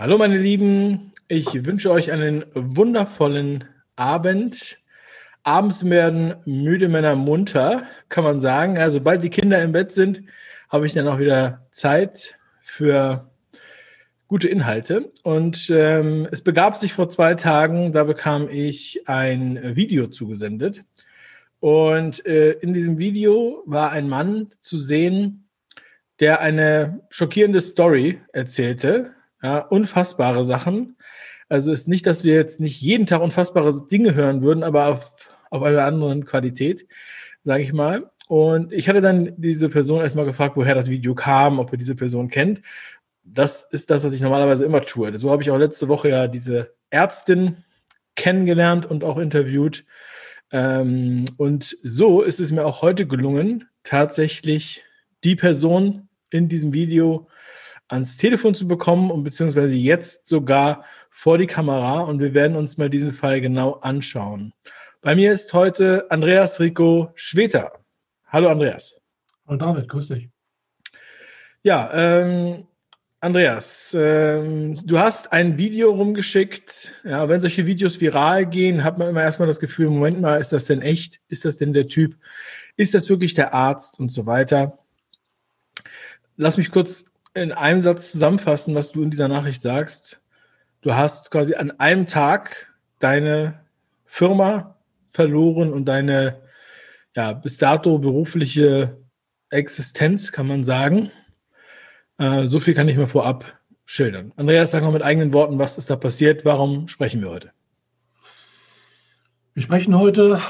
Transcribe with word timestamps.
Hallo 0.00 0.16
meine 0.16 0.38
Lieben, 0.38 1.12
ich 1.28 1.66
wünsche 1.66 1.90
euch 1.90 2.10
einen 2.10 2.46
wundervollen 2.54 3.64
Abend. 3.96 4.78
Abends 5.42 5.84
werden 5.84 6.36
müde 6.46 6.88
Männer 6.88 7.16
munter, 7.16 7.82
kann 8.08 8.24
man 8.24 8.40
sagen. 8.40 8.78
Also 8.78 9.00
sobald 9.00 9.22
die 9.22 9.28
Kinder 9.28 9.62
im 9.62 9.72
Bett 9.72 9.92
sind, 9.92 10.22
habe 10.70 10.86
ich 10.86 10.94
dann 10.94 11.06
auch 11.06 11.18
wieder 11.18 11.66
Zeit 11.70 12.38
für 12.62 13.30
gute 14.26 14.48
Inhalte. 14.48 15.12
Und 15.22 15.68
ähm, 15.68 16.26
es 16.32 16.40
begab 16.40 16.76
sich 16.76 16.94
vor 16.94 17.10
zwei 17.10 17.34
Tagen, 17.34 17.92
da 17.92 18.04
bekam 18.04 18.48
ich 18.50 19.06
ein 19.06 19.76
Video 19.76 20.06
zugesendet. 20.06 20.82
Und 21.58 22.24
äh, 22.24 22.52
in 22.52 22.72
diesem 22.72 22.96
Video 22.96 23.62
war 23.66 23.92
ein 23.92 24.08
Mann 24.08 24.48
zu 24.60 24.78
sehen, 24.78 25.46
der 26.20 26.40
eine 26.40 27.02
schockierende 27.10 27.60
Story 27.60 28.18
erzählte. 28.32 29.12
Ja, 29.42 29.58
unfassbare 29.58 30.44
Sachen. 30.44 30.96
Also 31.48 31.72
ist 31.72 31.88
nicht, 31.88 32.06
dass 32.06 32.24
wir 32.24 32.34
jetzt 32.34 32.60
nicht 32.60 32.80
jeden 32.80 33.06
Tag 33.06 33.22
unfassbare 33.22 33.86
Dinge 33.90 34.14
hören 34.14 34.42
würden, 34.42 34.62
aber 34.62 34.88
auf, 34.88 35.12
auf 35.50 35.62
einer 35.62 35.84
anderen 35.84 36.24
Qualität, 36.24 36.86
sage 37.42 37.62
ich 37.62 37.72
mal. 37.72 38.10
Und 38.28 38.72
ich 38.72 38.88
hatte 38.88 39.00
dann 39.00 39.32
diese 39.36 39.68
Person 39.68 40.00
erstmal 40.00 40.24
gefragt, 40.24 40.56
woher 40.56 40.74
das 40.74 40.88
Video 40.88 41.14
kam, 41.14 41.58
ob 41.58 41.72
er 41.72 41.78
diese 41.78 41.96
Person 41.96 42.28
kennt 42.28 42.62
das 43.32 43.66
ist 43.70 43.90
das, 43.90 44.04
was 44.04 44.12
ich 44.12 44.20
normalerweise 44.20 44.64
immer 44.64 44.82
tue. 44.82 45.16
So 45.18 45.30
habe 45.30 45.42
ich 45.42 45.50
auch 45.50 45.58
letzte 45.58 45.88
Woche 45.88 46.08
ja 46.08 46.26
diese 46.26 46.74
Ärztin 46.90 47.64
kennengelernt 48.16 48.86
und 48.86 49.04
auch 49.04 49.18
interviewt. 49.18 49.84
Ähm, 50.52 51.26
und 51.36 51.76
so 51.82 52.22
ist 52.22 52.40
es 52.40 52.50
mir 52.50 52.66
auch 52.66 52.82
heute 52.82 53.06
gelungen, 53.06 53.68
tatsächlich 53.84 54.82
die 55.24 55.36
Person 55.36 56.08
in 56.30 56.48
diesem 56.48 56.72
Video 56.72 57.28
ans 57.90 58.16
Telefon 58.16 58.54
zu 58.54 58.68
bekommen 58.68 59.10
und 59.10 59.24
beziehungsweise 59.24 59.76
jetzt 59.76 60.26
sogar 60.26 60.84
vor 61.10 61.38
die 61.38 61.46
Kamera 61.46 62.00
und 62.00 62.20
wir 62.20 62.34
werden 62.34 62.56
uns 62.56 62.78
mal 62.78 62.88
diesen 62.88 63.12
Fall 63.12 63.40
genau 63.40 63.72
anschauen. 63.74 64.52
Bei 65.02 65.16
mir 65.16 65.32
ist 65.32 65.52
heute 65.54 66.10
Andreas 66.10 66.60
Rico 66.60 67.10
Schweter. 67.14 67.72
Hallo 68.28 68.48
Andreas. 68.48 69.00
Hallo 69.46 69.58
David, 69.58 69.88
grüß 69.88 70.08
dich. 70.08 70.28
Ja, 71.62 71.90
ähm, 71.92 72.68
Andreas, 73.18 73.94
ähm, 73.98 74.80
du 74.86 74.98
hast 74.98 75.32
ein 75.32 75.58
Video 75.58 75.90
rumgeschickt. 75.90 77.02
Ja, 77.04 77.28
wenn 77.28 77.40
solche 77.40 77.66
Videos 77.66 78.00
viral 78.00 78.46
gehen, 78.46 78.84
hat 78.84 78.98
man 78.98 79.08
immer 79.08 79.22
erstmal 79.22 79.48
das 79.48 79.60
Gefühl, 79.60 79.90
Moment 79.90 80.20
mal, 80.20 80.36
ist 80.36 80.52
das 80.52 80.66
denn 80.66 80.80
echt? 80.80 81.20
Ist 81.28 81.44
das 81.44 81.58
denn 81.58 81.72
der 81.72 81.88
Typ? 81.88 82.16
Ist 82.76 82.94
das 82.94 83.10
wirklich 83.10 83.34
der 83.34 83.52
Arzt 83.52 83.98
und 83.98 84.10
so 84.10 84.26
weiter? 84.26 84.78
Lass 86.36 86.56
mich 86.56 86.70
kurz 86.70 87.09
in 87.34 87.52
einem 87.52 87.80
Satz 87.80 88.10
zusammenfassen, 88.10 88.74
was 88.74 88.92
du 88.92 89.02
in 89.02 89.10
dieser 89.10 89.28
Nachricht 89.28 89.62
sagst. 89.62 90.20
Du 90.82 90.94
hast 90.94 91.30
quasi 91.30 91.54
an 91.54 91.70
einem 91.78 92.06
Tag 92.06 92.74
deine 92.98 93.60
Firma 94.04 94.76
verloren 95.12 95.72
und 95.72 95.84
deine 95.84 96.40
ja, 97.14 97.32
bis 97.32 97.58
dato 97.58 97.98
berufliche 97.98 98.98
Existenz, 99.50 100.32
kann 100.32 100.46
man 100.46 100.64
sagen. 100.64 101.10
Äh, 102.18 102.46
so 102.46 102.60
viel 102.60 102.74
kann 102.74 102.88
ich 102.88 102.96
mir 102.96 103.08
vorab 103.08 103.58
schildern. 103.84 104.32
Andreas, 104.36 104.70
sag 104.70 104.82
mal 104.82 104.92
mit 104.92 105.02
eigenen 105.02 105.32
Worten, 105.32 105.58
was 105.58 105.78
ist 105.78 105.90
da 105.90 105.96
passiert? 105.96 106.44
Warum 106.44 106.86
sprechen 106.88 107.20
wir 107.22 107.30
heute? 107.30 107.50
Wir 109.54 109.62
sprechen 109.64 109.98
heute 109.98 110.40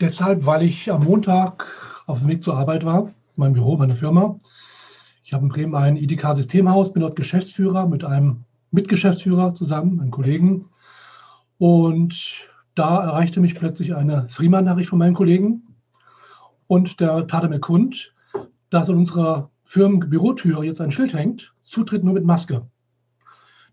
deshalb, 0.00 0.46
weil 0.46 0.62
ich 0.62 0.90
am 0.90 1.04
Montag 1.04 1.66
auf 2.06 2.20
dem 2.20 2.28
Weg 2.28 2.42
zur 2.42 2.56
Arbeit 2.56 2.84
war, 2.84 3.12
mein 3.36 3.52
Büro, 3.52 3.76
meine 3.76 3.94
Firma. 3.94 4.40
Ich 5.28 5.34
habe 5.34 5.44
in 5.44 5.50
Bremen 5.50 5.74
ein 5.74 5.98
IDK-Systemhaus, 5.98 6.94
bin 6.94 7.02
dort 7.02 7.14
Geschäftsführer 7.14 7.86
mit 7.86 8.02
einem 8.02 8.46
Mitgeschäftsführer 8.70 9.52
zusammen, 9.54 10.00
einem 10.00 10.10
Kollegen. 10.10 10.70
Und 11.58 12.46
da 12.74 13.04
erreichte 13.04 13.38
mich 13.38 13.54
plötzlich 13.54 13.94
eine 13.94 14.26
Streamer-Nachricht 14.30 14.88
von 14.88 14.98
meinen 14.98 15.12
Kollegen. 15.12 15.64
Und 16.66 16.98
der 17.00 17.26
tat 17.26 17.50
mir 17.50 17.60
kund, 17.60 18.14
dass 18.70 18.88
in 18.88 18.96
unserer 18.96 19.50
Firmenbürotür 19.64 20.64
jetzt 20.64 20.80
ein 20.80 20.92
Schild 20.92 21.12
hängt, 21.12 21.52
Zutritt 21.62 22.04
nur 22.04 22.14
mit 22.14 22.24
Maske. 22.24 22.66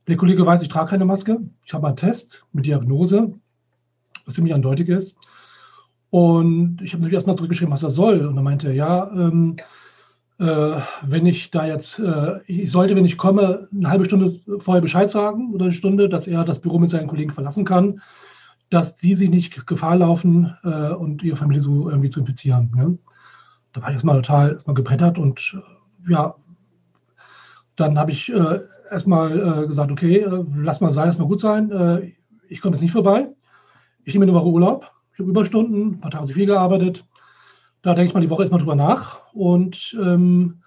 Der 0.09 0.17
Kollege 0.17 0.45
weiß, 0.45 0.61
ich 0.61 0.67
trage 0.67 0.89
keine 0.89 1.05
Maske. 1.05 1.39
Ich 1.63 1.73
habe 1.73 1.87
einen 1.87 1.95
Test 1.95 2.45
mit 2.51 2.65
Diagnose, 2.65 3.33
was 4.25 4.33
ziemlich 4.33 4.53
eindeutig 4.53 4.89
ist. 4.89 5.15
Und 6.09 6.81
ich 6.81 6.91
habe 6.91 6.99
natürlich 6.99 7.13
erstmal 7.13 7.37
zurückgeschrieben, 7.37 7.71
was 7.71 7.79
das 7.79 7.95
soll. 7.95 8.25
Und 8.25 8.35
dann 8.35 8.43
meinte 8.43 8.67
er, 8.67 8.73
ja, 8.73 9.09
ähm, 9.13 9.55
äh, 9.57 9.63
wenn 10.37 11.25
ich 11.25 11.51
da 11.51 11.65
jetzt, 11.65 11.99
äh, 11.99 12.39
ich 12.47 12.69
sollte, 12.71 12.95
wenn 12.95 13.05
ich 13.05 13.17
komme, 13.17 13.69
eine 13.73 13.89
halbe 13.89 14.05
Stunde 14.05 14.39
vorher 14.59 14.81
Bescheid 14.81 15.09
sagen 15.09 15.53
oder 15.53 15.65
eine 15.65 15.73
Stunde, 15.73 16.09
dass 16.09 16.27
er 16.27 16.43
das 16.43 16.59
Büro 16.59 16.77
mit 16.77 16.89
seinen 16.89 17.07
Kollegen 17.07 17.31
verlassen 17.31 17.63
kann, 17.63 18.01
dass 18.69 18.99
sie 18.99 19.15
sich 19.15 19.29
nicht 19.29 19.65
Gefahr 19.67 19.95
laufen 19.95 20.53
äh, 20.63 20.91
und 20.91 21.23
ihre 21.23 21.37
Familie 21.37 21.61
so 21.61 21.89
irgendwie 21.89 22.09
zu 22.09 22.19
infizieren. 22.19 22.71
Ne? 22.75 22.97
Da 23.73 23.81
war 23.81 23.89
ich 23.89 23.93
erstmal 23.93 24.17
total 24.17 24.53
erstmal 24.53 24.73
gebrettert 24.73 25.17
und 25.17 25.57
ja, 26.07 26.35
dann 27.75 27.97
habe 27.97 28.11
ich 28.11 28.31
äh, 28.31 28.59
erstmal 28.89 29.63
äh, 29.63 29.67
gesagt, 29.67 29.91
okay, 29.91 30.17
äh, 30.17 30.45
lass 30.55 30.81
mal 30.81 30.91
sein, 30.91 31.07
lass 31.07 31.19
mal 31.19 31.27
gut 31.27 31.39
sein. 31.39 31.71
Äh, 31.71 32.11
ich 32.47 32.61
komme 32.61 32.75
jetzt 32.75 32.81
nicht 32.81 32.91
vorbei. 32.91 33.29
Ich 34.03 34.13
nehme 34.13 34.25
eine 34.25 34.33
Woche 34.33 34.47
Urlaub. 34.47 34.91
Ich 35.13 35.19
habe 35.19 35.29
Überstunden, 35.29 35.93
ein 35.93 35.99
paar 35.99 36.11
Tage 36.11 36.27
zu 36.27 36.33
viel 36.33 36.45
gearbeitet. 36.45 37.05
Da 37.85 37.93
denke 37.93 38.07
ich 38.07 38.13
mal 38.15 38.21
die 38.21 38.31
Woche 38.31 38.41
erstmal 38.41 38.61
drüber 38.61 38.73
nach. 38.73 39.31
Und 39.31 39.95
ähm, 40.01 40.63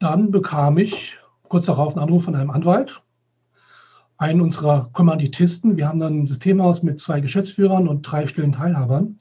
dann 0.00 0.32
bekam 0.32 0.76
ich 0.76 1.16
kurz 1.44 1.66
darauf 1.66 1.94
einen 1.94 2.02
Anruf 2.02 2.24
von 2.24 2.34
einem 2.34 2.50
Anwalt, 2.50 3.00
einen 4.16 4.40
unserer 4.40 4.90
Kommanditisten. 4.92 5.76
Wir 5.76 5.86
haben 5.86 6.00
dann 6.00 6.22
ein 6.22 6.26
Systemhaus 6.26 6.82
mit 6.82 6.98
zwei 6.98 7.20
Geschäftsführern 7.20 7.86
und 7.86 8.02
drei 8.02 8.26
stillen 8.26 8.50
Teilhabern. 8.50 9.18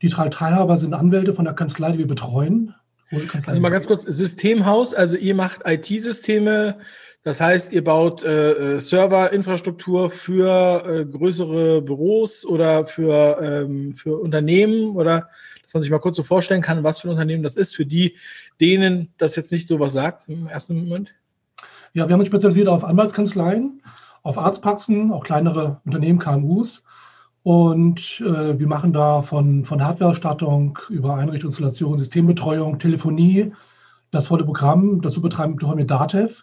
Die 0.00 0.08
drei 0.08 0.30
Teilhaber 0.30 0.78
sind 0.78 0.94
Anwälte 0.94 1.34
von 1.34 1.44
der 1.44 1.52
Kanzlei, 1.52 1.92
die 1.92 1.98
wir 1.98 2.08
betreuen. 2.08 2.74
Also 3.46 3.60
mal 3.60 3.70
ganz 3.70 3.86
kurz, 3.86 4.02
Systemhaus, 4.02 4.94
also 4.94 5.16
ihr 5.16 5.34
macht 5.34 5.62
IT-Systeme, 5.64 6.78
das 7.24 7.40
heißt, 7.40 7.72
ihr 7.72 7.82
baut 7.82 8.22
äh, 8.22 8.74
äh, 8.74 8.80
Serverinfrastruktur 8.80 10.10
für 10.10 10.84
äh, 10.86 11.04
größere 11.06 11.80
Büros 11.80 12.44
oder 12.44 12.86
für, 12.86 13.38
ähm, 13.40 13.94
für 13.94 14.18
Unternehmen 14.18 14.94
oder 14.94 15.30
dass 15.62 15.72
man 15.72 15.82
sich 15.82 15.90
mal 15.90 16.00
kurz 16.00 16.16
so 16.16 16.22
vorstellen 16.22 16.60
kann, 16.60 16.84
was 16.84 17.00
für 17.00 17.08
ein 17.08 17.12
Unternehmen 17.12 17.42
das 17.42 17.56
ist, 17.56 17.74
für 17.74 17.86
die, 17.86 18.18
denen 18.60 19.14
das 19.16 19.36
jetzt 19.36 19.52
nicht 19.52 19.66
so 19.66 19.80
was 19.80 19.94
sagt 19.94 20.28
im 20.28 20.48
ersten 20.48 20.76
Moment? 20.76 21.14
Ja, 21.94 22.06
wir 22.06 22.12
haben 22.12 22.20
uns 22.20 22.28
spezialisiert 22.28 22.68
auf 22.68 22.84
Anwaltskanzleien, 22.84 23.82
auf 24.22 24.36
Arztpraxen, 24.36 25.10
auch 25.10 25.24
kleinere 25.24 25.80
Unternehmen, 25.86 26.18
KMUs 26.18 26.82
und 27.44 28.22
äh, 28.24 28.58
wir 28.58 28.66
machen 28.66 28.94
da 28.94 29.20
von, 29.20 29.66
von 29.66 29.84
Hardwareausstattung 29.84 30.78
über 30.88 31.16
Einrichtung, 31.16 31.50
Installation, 31.50 31.98
Systembetreuung, 31.98 32.78
Telefonie, 32.78 33.52
das 34.10 34.28
volle 34.28 34.44
Programm. 34.44 35.02
Das 35.02 35.20
betreiben 35.20 35.60
wir 35.60 35.74
mit 35.74 35.90
Datev. 35.90 36.42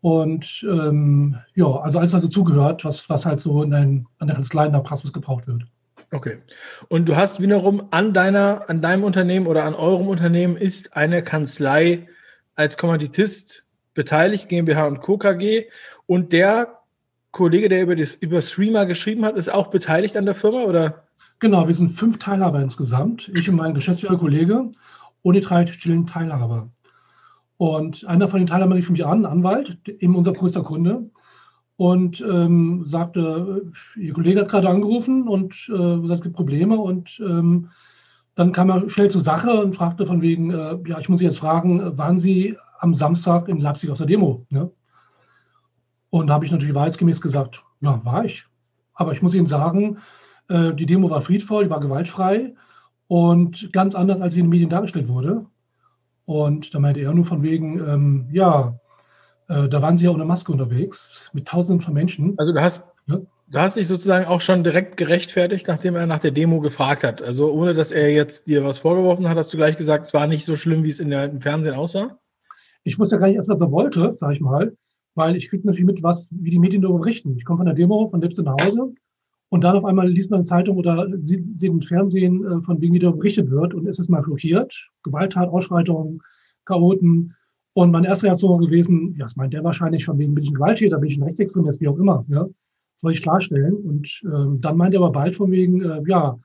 Und 0.00 0.66
ähm, 0.68 1.36
ja, 1.54 1.66
also 1.66 2.00
alles, 2.00 2.12
was 2.12 2.24
dazugehört, 2.24 2.84
was, 2.84 3.08
was 3.08 3.24
halt 3.24 3.38
so 3.38 3.62
in 3.62 3.70
den, 3.70 4.06
an 4.18 4.26
der 4.26 4.34
Kanzlei 4.34 4.66
in 4.66 4.72
der 4.72 4.80
Praxis 4.80 5.12
gebraucht 5.12 5.46
wird. 5.46 5.62
Okay. 6.10 6.38
Und 6.88 7.08
du 7.08 7.14
hast 7.14 7.40
wiederum 7.40 7.86
an 7.92 8.12
deiner, 8.12 8.68
an 8.68 8.82
deinem 8.82 9.04
Unternehmen 9.04 9.46
oder 9.46 9.62
an 9.64 9.76
eurem 9.76 10.08
Unternehmen 10.08 10.56
ist 10.56 10.96
eine 10.96 11.22
Kanzlei 11.22 12.08
als 12.56 12.76
Kommanditist 12.76 13.68
beteiligt, 13.94 14.48
GmbH 14.48 14.88
und 14.88 15.00
Co. 15.00 15.16
KG. 15.16 15.66
Und 16.06 16.32
der 16.32 16.80
Kollege, 17.34 17.68
der 17.68 17.82
über, 17.82 17.96
das, 17.96 18.14
über 18.14 18.40
Streamer 18.40 18.86
geschrieben 18.86 19.24
hat, 19.24 19.36
ist 19.36 19.52
auch 19.52 19.66
beteiligt 19.66 20.16
an 20.16 20.24
der 20.24 20.36
Firma, 20.36 20.62
oder? 20.62 21.04
Genau, 21.40 21.66
wir 21.66 21.74
sind 21.74 21.90
fünf 21.90 22.18
Teilhaber 22.18 22.62
insgesamt. 22.62 23.30
Ich 23.34 23.50
und 23.50 23.56
mein 23.56 23.74
Geschäftsführerkollege 23.74 24.70
und 25.22 25.34
die 25.34 25.40
drei 25.40 25.66
stillen 25.66 26.06
Teilhaber. 26.06 26.70
Und 27.56 28.06
einer 28.06 28.28
von 28.28 28.38
den 28.38 28.46
Teilhabern 28.46 28.76
rief 28.76 28.88
mich 28.88 29.04
an, 29.04 29.26
Anwalt, 29.26 29.76
eben 29.86 30.14
unser 30.14 30.32
größter 30.32 30.62
Kunde, 30.62 31.10
und 31.76 32.20
ähm, 32.20 32.84
sagte, 32.86 33.72
Ihr 33.96 34.12
Kollege 34.12 34.40
hat 34.40 34.48
gerade 34.48 34.68
angerufen 34.68 35.26
und 35.26 35.68
äh, 35.68 36.12
es 36.12 36.20
gibt 36.20 36.36
Probleme. 36.36 36.78
Und 36.78 37.20
ähm, 37.20 37.70
dann 38.36 38.52
kam 38.52 38.70
er 38.70 38.88
schnell 38.88 39.10
zur 39.10 39.22
Sache 39.22 39.60
und 39.60 39.74
fragte 39.74 40.06
von 40.06 40.22
wegen, 40.22 40.50
äh, 40.52 40.78
ja, 40.86 41.00
ich 41.00 41.08
muss 41.08 41.18
Sie 41.18 41.24
jetzt 41.24 41.40
fragen, 41.40 41.98
waren 41.98 42.20
Sie 42.20 42.56
am 42.78 42.94
Samstag 42.94 43.48
in 43.48 43.58
Leipzig 43.58 43.90
auf 43.90 43.98
der 43.98 44.06
Demo? 44.06 44.46
Ne? 44.50 44.70
Und 46.14 46.28
da 46.28 46.34
habe 46.34 46.44
ich 46.44 46.52
natürlich 46.52 46.76
wahrheitsgemäß 46.76 47.20
gesagt, 47.20 47.64
ja, 47.80 48.00
war 48.04 48.24
ich. 48.24 48.44
Aber 48.94 49.10
ich 49.14 49.20
muss 49.20 49.34
Ihnen 49.34 49.46
sagen, 49.46 49.98
äh, 50.48 50.72
die 50.72 50.86
Demo 50.86 51.10
war 51.10 51.20
friedvoll, 51.22 51.64
die 51.64 51.70
war 51.70 51.80
gewaltfrei 51.80 52.54
und 53.08 53.72
ganz 53.72 53.96
anders, 53.96 54.20
als 54.20 54.34
sie 54.34 54.38
in 54.38 54.46
den 54.46 54.50
Medien 54.50 54.70
dargestellt 54.70 55.08
wurde. 55.08 55.44
Und 56.24 56.72
da 56.72 56.78
meinte 56.78 57.00
er 57.00 57.12
nur 57.12 57.24
von 57.24 57.42
wegen, 57.42 57.80
ähm, 57.80 58.28
ja, 58.30 58.78
äh, 59.48 59.68
da 59.68 59.82
waren 59.82 59.96
sie 59.96 60.04
ja 60.04 60.12
ohne 60.12 60.24
Maske 60.24 60.52
unterwegs, 60.52 61.30
mit 61.32 61.48
tausenden 61.48 61.80
von 61.80 61.94
Menschen. 61.94 62.34
Also 62.36 62.52
du 62.52 62.62
hast, 62.62 62.84
ja? 63.08 63.18
du 63.48 63.58
hast 63.58 63.76
dich 63.76 63.88
sozusagen 63.88 64.26
auch 64.26 64.40
schon 64.40 64.62
direkt 64.62 64.96
gerechtfertigt, 64.96 65.66
nachdem 65.66 65.96
er 65.96 66.06
nach 66.06 66.20
der 66.20 66.30
Demo 66.30 66.60
gefragt 66.60 67.02
hat. 67.02 67.22
Also 67.22 67.50
ohne, 67.50 67.74
dass 67.74 67.90
er 67.90 68.12
jetzt 68.12 68.46
dir 68.46 68.64
was 68.64 68.78
vorgeworfen 68.78 69.28
hat, 69.28 69.36
hast 69.36 69.52
du 69.52 69.56
gleich 69.56 69.76
gesagt, 69.76 70.04
es 70.04 70.14
war 70.14 70.28
nicht 70.28 70.44
so 70.44 70.54
schlimm, 70.54 70.84
wie 70.84 70.90
es 70.90 71.00
in 71.00 71.10
der, 71.10 71.24
im 71.24 71.40
Fernsehen 71.40 71.74
aussah? 71.74 72.20
Ich 72.84 73.00
wusste 73.00 73.18
gar 73.18 73.26
nicht 73.26 73.34
erst, 73.34 73.48
was 73.48 73.60
er 73.60 73.72
wollte, 73.72 74.14
sage 74.14 74.34
ich 74.34 74.40
mal. 74.40 74.76
Weil 75.14 75.36
ich 75.36 75.48
kriege 75.48 75.66
natürlich 75.66 75.86
mit, 75.86 76.02
was, 76.02 76.30
wie 76.32 76.50
die 76.50 76.58
Medien 76.58 76.82
darüber 76.82 77.00
berichten. 77.00 77.36
Ich 77.36 77.44
komme 77.44 77.58
von 77.58 77.66
der 77.66 77.74
Demo, 77.74 78.08
von 78.08 78.20
Lipse 78.20 78.42
nach 78.42 78.56
Hause 78.64 78.94
und 79.54 79.62
dann 79.62 79.76
auf 79.76 79.84
einmal 79.84 80.08
liest 80.08 80.32
man 80.32 80.40
in 80.40 80.46
Zeitung 80.46 80.76
oder 80.76 81.08
sieht 81.24 81.62
im 81.62 81.80
Fernsehen, 81.80 82.44
äh, 82.44 82.60
von 82.62 82.80
wegen 82.80 82.94
wie 82.94 82.98
darüber 82.98 83.18
berichtet 83.18 83.50
wird 83.50 83.72
und 83.72 83.86
ist 83.86 84.00
es 84.00 84.08
mal 84.08 84.24
schockiert. 84.24 84.90
Gewalttat, 85.04 85.48
Ausschreitungen, 85.48 86.20
Chaoten. 86.64 87.34
Und 87.74 87.92
meine 87.92 88.08
erste 88.08 88.26
Reaktion 88.26 88.50
war 88.50 88.58
gewesen, 88.58 89.14
ja, 89.16 89.24
das 89.24 89.36
meint 89.36 89.52
der 89.52 89.64
wahrscheinlich 89.64 90.04
von 90.04 90.18
wegen, 90.18 90.34
bin 90.34 90.44
ich 90.44 90.50
ein 90.50 90.54
Gewalttäter, 90.54 90.98
bin 90.98 91.08
ich 91.08 91.18
ein 91.18 91.22
Rechtsextremist, 91.22 91.80
wie 91.80 91.88
auch 91.88 91.98
immer. 91.98 92.24
Ja? 92.28 92.48
Wollte 93.02 93.16
ich 93.16 93.22
klarstellen. 93.22 93.76
Und 93.76 94.22
ähm, 94.24 94.60
dann 94.60 94.76
meint 94.76 94.94
er 94.94 95.00
aber 95.00 95.12
bald 95.12 95.36
von 95.36 95.50
wegen, 95.50 95.82
äh, 95.82 96.02
ja, 96.06 96.36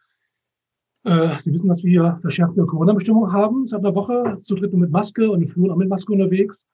äh, 1.04 1.30
Sie 1.39 1.54
wissen, 1.54 1.69
dass 1.69 1.83
wir 1.83 1.89
hier 1.89 2.19
verschärfte 2.22 2.65
Corona-Bestimmungen 2.65 3.31
haben 3.31 3.65
seit 3.65 3.80
einer 3.80 3.95
Woche, 3.95 4.38
zu 4.44 4.54
dritt 4.56 4.74
mit 4.74 4.92
Maske 4.92 5.31
und 5.31 5.48
Flur 5.48 5.72
auch 5.72 5.77
mit 5.77 5.89
Maske 5.89 6.12
unterwegs. 6.13 6.65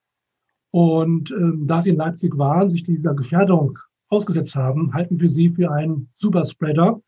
Und 0.76 1.32
ähm, 1.32 1.68
da 1.68 1.82
Sie 1.82 1.92
in 1.92 1.96
Leipzig 1.96 2.38
waren, 2.38 2.70
sich 2.70 2.84
dieser 2.84 3.14
Gefährdung 3.14 3.80
ausgesetzt 4.10 4.58
haben, 4.58 4.94
halten 4.94 5.22
wir 5.22 5.30
Sie 5.30 5.50
für 5.50 5.72
einen 5.72 6.10
Superspreader. 6.18 7.00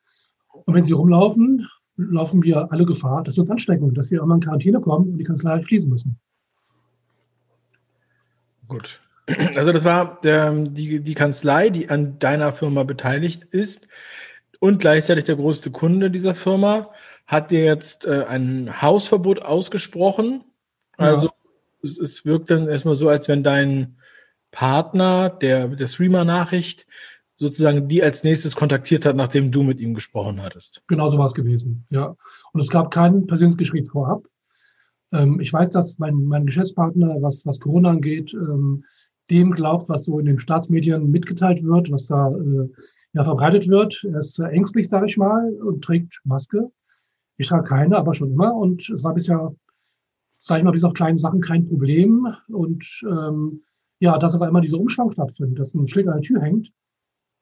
Und 0.48 0.74
wenn 0.74 0.86
Sie 0.86 0.94
rumlaufen, 0.94 1.68
laufen 1.98 2.42
wir 2.44 2.72
alle 2.72 2.86
Gefahr, 2.86 3.26
dass 3.26 3.36
wir 3.36 3.42
uns 3.42 3.50
anstecken, 3.50 3.94
dass 3.94 4.10
wir 4.10 4.22
einmal 4.22 4.38
in 4.38 4.44
Quarantäne 4.46 4.80
kommen 4.80 5.12
und 5.12 5.18
die 5.18 5.26
Kanzlei 5.26 5.62
schließen 5.64 5.90
müssen. 5.90 6.18
Gut. 8.70 9.02
Also 9.58 9.74
das 9.74 9.84
war 9.84 10.22
der, 10.22 10.54
die, 10.54 11.02
die 11.02 11.14
Kanzlei, 11.14 11.70
die 11.70 11.90
an 11.90 12.20
deiner 12.20 12.54
Firma 12.54 12.84
beteiligt 12.84 13.44
ist 13.44 13.90
und 14.62 14.80
gleichzeitig 14.80 15.26
der 15.26 15.36
größte 15.36 15.72
Kunde 15.72 16.10
dieser 16.10 16.36
Firma, 16.36 16.92
hat 17.26 17.52
dir 17.52 17.66
jetzt 17.66 18.08
äh, 18.08 18.24
ein 18.30 18.82
Hausverbot 18.82 19.42
ausgesprochen. 19.42 20.46
Also 20.96 21.28
ja. 21.28 21.34
Es, 21.82 22.26
wirkt 22.26 22.50
dann 22.52 22.68
erstmal 22.68 22.96
so, 22.96 23.10
als 23.10 23.28
wenn 23.28 23.44
dein 23.44 23.98
Partner 24.52 25.30
der, 25.30 25.68
der 25.68 25.88
Streamer-Nachricht 25.88 26.88
sozusagen 27.38 27.88
die 27.88 28.02
als 28.02 28.24
nächstes 28.24 28.56
kontaktiert 28.56 29.06
hat, 29.06 29.16
nachdem 29.16 29.52
du 29.52 29.62
mit 29.64 29.80
ihm 29.80 29.94
gesprochen 29.94 30.42
hattest. 30.42 30.82
Genau 30.88 31.10
so 31.10 31.18
war 31.18 31.28
es 31.28 31.36
gewesen, 31.36 31.86
ja. 31.90 32.16
Und 32.52 32.62
es 32.62 32.70
gab 32.70 32.92
kein 32.92 33.28
persönliches 33.28 33.58
Gespräch 33.58 33.88
vorab. 33.90 34.28
Ähm, 35.12 35.40
ich 35.40 35.54
weiß, 35.54 35.70
dass 35.72 36.00
mein, 36.00 36.24
mein 36.24 36.46
Geschäftspartner, 36.46 37.22
was, 37.22 37.46
was 37.46 37.60
Corona 37.60 37.92
angeht, 37.92 38.34
ähm, 38.34 38.84
dem 39.30 39.52
glaubt, 39.52 39.90
was 39.90 40.06
so 40.06 40.20
in 40.20 40.26
den 40.26 40.40
Staatsmedien 40.40 41.12
mitgeteilt 41.12 41.64
wird, 41.64 41.92
was 41.92 42.08
da 42.08 42.32
äh, 42.32 42.70
ja, 43.14 43.24
verbreitet 43.24 43.68
wird. 43.68 44.04
Er 44.12 44.20
ist 44.20 44.40
ängstlich, 44.40 44.90
sage 44.90 45.08
ich 45.08 45.18
mal, 45.18 45.54
und 45.62 45.84
trägt 45.84 46.22
Maske. 46.24 46.72
Ich 47.38 47.48
trage 47.48 47.68
keine, 47.68 47.98
aber 47.98 48.14
schon 48.14 48.32
immer. 48.32 48.56
Und 48.56 48.90
es 48.90 49.04
war 49.04 49.14
bisher, 49.14 49.54
sage 50.48 50.62
ich 50.62 50.66
mal, 50.66 50.72
bis 50.72 50.84
auf 50.84 50.94
kleine 50.94 51.20
Sachen 51.20 51.42
kein 51.42 51.68
Problem. 51.68 52.28
Und 52.48 52.86
ähm, 53.04 53.62
ja, 54.00 54.18
dass 54.18 54.34
auf 54.34 54.42
einmal 54.42 54.62
dieser 54.62 54.80
Umschwung 54.80 55.12
stattfindet, 55.12 55.60
dass 55.60 55.74
ein 55.74 55.88
Schild 55.88 56.08
an 56.08 56.16
der 56.16 56.22
Tür 56.22 56.42
hängt, 56.42 56.72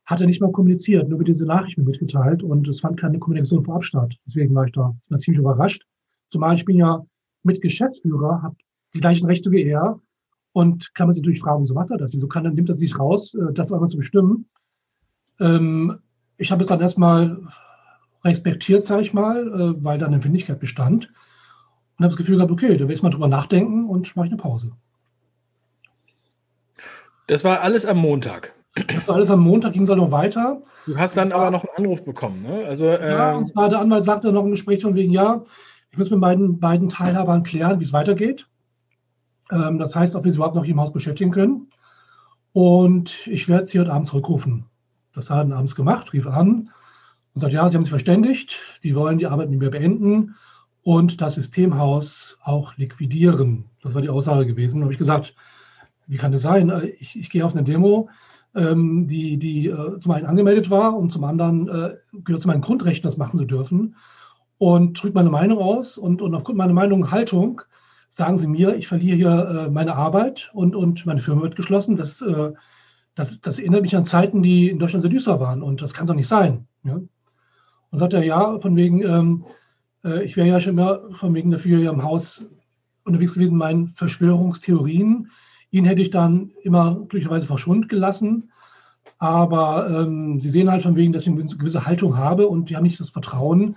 hat 0.06 0.22
er 0.22 0.28
nicht 0.28 0.42
mal 0.42 0.52
kommuniziert, 0.52 1.08
nur 1.08 1.20
mit 1.20 1.28
diese 1.28 1.46
Nachrichten 1.46 1.84
mitgeteilt 1.84 2.44
und 2.44 2.68
es 2.68 2.80
fand 2.80 3.00
keine 3.00 3.20
Kommunikation 3.20 3.64
vorab 3.64 3.84
statt. 3.84 4.16
Deswegen 4.28 4.54
war 4.56 4.66
ich 4.66 4.72
da 4.72 4.96
ziemlich 5.18 5.40
überrascht. 5.40 5.86
Zumal 6.30 6.56
ich 6.56 6.66
bin 6.66 6.78
ja 6.78 7.06
mit 7.44 7.62
Geschäftsführer, 7.62 8.42
habe 8.42 8.56
die 8.94 9.00
gleichen 9.00 9.26
Rechte 9.26 9.52
wie 9.52 9.64
er 9.64 10.00
und 10.54 10.94
kann 10.96 11.08
man 11.08 11.14
sich 11.14 11.22
natürlich 11.22 11.42
fragen, 11.42 11.64
wieso 11.64 11.74
macht 11.74 11.92
er 11.92 11.98
das? 11.98 12.14
Wieso 12.14 12.28
kann, 12.28 12.44
dann 12.44 12.56
nimmt 12.56 12.70
er 12.70 12.76
sich 12.76 12.98
raus, 12.98 13.34
äh, 13.36 13.54
das 13.54 13.72
einmal 13.72 13.90
zu 13.90 13.98
bestimmen. 13.98 14.48
Ähm, 15.40 16.00
ich 16.38 16.52
habe 16.52 16.62
es 16.62 16.68
dann 16.68 16.82
erstmal 16.82 17.42
respektiert, 18.24 18.84
sage 18.84 19.04
ich 19.04 19.14
mal, 19.14 19.48
äh, 19.48 19.84
weil 19.84 20.00
da 20.00 20.08
eine 20.08 20.16
Empfindlichkeit 20.16 20.60
bestand 20.60 21.12
und 21.98 22.04
habe 22.04 22.12
das 22.12 22.18
Gefühl 22.18 22.36
gehabt, 22.36 22.52
okay, 22.52 22.78
da 22.78 22.88
will 22.88 22.96
ich 22.96 23.04
mal 23.04 23.10
drüber 23.10 23.28
nachdenken 23.28 23.86
und 23.86 24.16
mache 24.16 24.28
ich 24.28 24.32
eine 24.34 24.42
Pause. 24.42 24.72
Das 27.28 27.44
war 27.44 27.62
alles 27.62 27.86
am 27.86 27.98
Montag. 27.98 28.54
Das 28.76 29.08
war 29.08 29.16
alles 29.16 29.32
am 29.32 29.40
Montag, 29.40 29.74
ging 29.74 29.84
es 29.84 29.90
dann 29.90 29.98
noch 29.98 30.12
weiter. 30.12 30.62
Du 30.86 30.98
hast 30.98 31.16
dann 31.16 31.32
aber 31.32 31.50
noch 31.50 31.64
einen 31.64 31.86
Anruf 31.86 32.04
bekommen, 32.04 32.44
ne? 32.44 32.66
Also, 32.68 32.88
ja, 32.88 33.32
ähm, 33.32 33.38
und 33.38 33.48
zwar 33.48 33.70
der 33.70 33.80
Anwalt 33.80 34.04
sagte 34.04 34.32
noch 34.32 34.44
im 34.44 34.52
Gespräch 34.52 34.82
von 34.82 34.96
wegen, 34.96 35.12
ja, 35.12 35.44
ich 35.92 35.98
muss 35.98 36.12
mit 36.12 36.20
beiden, 36.20 36.60
beiden 36.60 36.90
Teilhabern 36.90 37.44
klären, 37.44 37.80
wie 37.80 37.86
es 37.86 37.94
weitergeht. 37.94 38.48
Ähm, 39.52 39.80
das 39.80 39.96
heißt, 39.96 40.16
ob 40.16 40.26
wir 40.26 40.32
sie 40.32 40.38
überhaupt 40.38 40.56
noch 40.56 40.66
hier 40.66 40.74
im 40.74 40.82
Haus 40.82 40.92
beschäftigen 40.92 41.32
können. 41.32 41.70
Und 42.52 43.26
ich 43.28 43.48
werde 43.48 43.66
sie 43.66 43.80
heute 43.80 43.94
Abend 43.94 44.08
zurückrufen. 44.08 44.66
Das 45.14 45.30
hat 45.30 45.50
er 45.50 45.56
abends 45.56 45.76
gemacht, 45.76 46.12
rief 46.12 46.28
an 46.28 46.70
und 47.34 47.42
sagt, 47.42 47.54
ja, 47.54 47.68
sie 47.70 47.76
haben 47.78 47.84
sich 47.84 47.90
verständigt, 47.90 48.58
sie 48.82 48.96
wollen 48.96 49.18
die 49.18 49.28
Arbeit 49.28 49.50
nicht 49.50 49.60
mehr 49.60 49.72
beenden 49.72 50.36
und 50.86 51.20
das 51.20 51.34
Systemhaus 51.34 52.38
auch 52.44 52.78
liquidieren. 52.78 53.66
Das 53.82 53.96
war 53.96 54.04
die 54.04 54.10
Aussage 54.10 54.46
gewesen. 54.46 54.80
Da 54.80 54.84
habe 54.84 54.94
ich 54.94 55.00
gesagt, 55.00 55.34
wie 56.06 56.18
kann 56.18 56.32
das 56.32 56.44
sein? 56.44 56.70
Äh, 56.70 56.90
ich, 57.00 57.20
ich 57.20 57.32
gehe 57.32 57.44
auf 57.44 57.54
eine 57.54 57.64
Demo, 57.64 58.08
ähm, 58.54 59.08
die, 59.08 59.38
die 59.38 59.66
äh, 59.66 60.00
zum 60.00 60.12
einen 60.12 60.28
angemeldet 60.28 60.70
war 60.70 60.96
und 60.96 61.12
zum 61.12 61.24
anderen 61.24 61.68
äh, 61.68 61.96
gehört 62.24 62.44
zu 62.44 62.48
meinen 62.48 62.62
Grundrechten, 62.62 63.10
das 63.10 63.18
machen 63.18 63.40
zu 63.40 63.46
dürfen. 63.46 63.96
Und 64.60 65.02
drücke 65.02 65.16
meine 65.16 65.32
Meinung 65.32 65.58
aus 65.58 65.98
und, 65.98 66.22
und 66.22 66.36
aufgrund 66.36 66.60
meiner 66.60 66.74
Meinung 66.74 67.02
und 67.02 67.12
Haltung 67.12 67.64
sagen 68.12 68.38
sie 68.38 68.48
mir, 68.48 68.76
ich 68.76 68.88
verliere 68.88 69.18
hier 69.18 69.66
äh, 69.66 69.72
meine 69.72 69.96
Arbeit 69.96 70.52
und, 70.54 70.76
und 70.76 71.04
meine 71.08 71.20
Firma 71.20 71.42
wird 71.42 71.56
geschlossen. 71.56 71.96
Das, 71.96 72.22
äh, 72.22 72.52
das, 73.16 73.42
das 73.42 73.58
erinnert 73.58 73.82
mich 73.82 73.96
an 73.96 74.06
Zeiten, 74.06 74.44
die 74.44 74.70
in 74.70 74.78
Deutschland 74.78 75.02
sehr 75.02 75.10
düster 75.10 75.40
waren 75.40 75.64
und 75.64 75.82
das 75.82 75.96
kann 75.96 76.06
doch 76.06 76.14
nicht 76.14 76.28
sein. 76.28 76.68
Ja? 76.84 77.02
Und 77.90 77.98
sagt 77.98 78.14
er, 78.14 78.24
ja, 78.24 78.60
von 78.60 78.76
wegen, 78.76 79.02
ähm, 79.02 79.46
äh, 79.46 79.50
ich 80.24 80.38
wäre 80.38 80.48
ja 80.48 80.60
schon 80.62 80.74
immer 80.74 81.00
von 81.16 81.34
wegen 81.34 81.52
dafür 81.52 81.80
hier 81.80 81.90
im 81.90 82.04
Haus 82.04 82.44
unterwegs 83.04 83.34
gewesen, 83.34 83.58
meinen 83.58 83.88
Verschwörungstheorien 83.88 85.30
Ihn 85.76 85.84
hätte 85.84 86.02
ich 86.02 86.10
dann 86.10 86.52
immer 86.64 86.96
glücklicherweise 86.96 87.48
verschwunden 87.48 87.90
gelassen. 87.90 88.50
Aber 89.18 89.90
ähm, 89.90 90.40
Sie 90.40 90.50
sehen 90.50 90.72
halt 90.72 90.84
von 90.84 90.96
wegen, 90.96 91.12
dass 91.12 91.24
ich 91.24 91.30
eine 91.30 91.44
gewisse 91.44 91.86
Haltung 91.86 92.18
habe 92.18 92.48
und 92.48 92.70
die 92.70 92.78
haben 92.78 92.84
nicht 92.84 93.00
das 93.00 93.10
Vertrauen, 93.10 93.76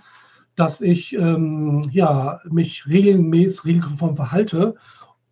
dass 0.55 0.81
ich 0.81 1.15
ähm, 1.19 1.89
ja, 1.91 2.39
mich 2.49 2.87
regelmäßig, 2.87 3.65
regelkonform 3.65 4.15
verhalte 4.15 4.77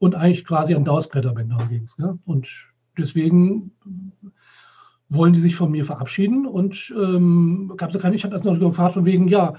und 0.00 0.16
eigentlich 0.16 0.44
quasi 0.44 0.75
ein 0.75 0.84
Dauersblätter 0.84 1.34
bin. 1.34 1.50
Darum 1.50 1.69
ne? 1.99 2.19
Und 2.25 2.49
deswegen 2.99 3.70
wollen 5.08 5.34
die 5.34 5.40
sich 5.40 5.54
von 5.54 5.70
mir 5.70 5.84
verabschieden 5.84 6.46
und 6.46 6.92
ähm, 6.96 7.75
gab 7.76 7.94
es 7.94 8.00
keine, 8.00 8.16
ich 8.16 8.25
habe 8.25 8.34
das 8.34 8.42
noch 8.42 8.58
gefragt 8.58 8.94
von 8.94 9.04
wegen, 9.04 9.28
ja, 9.28 9.54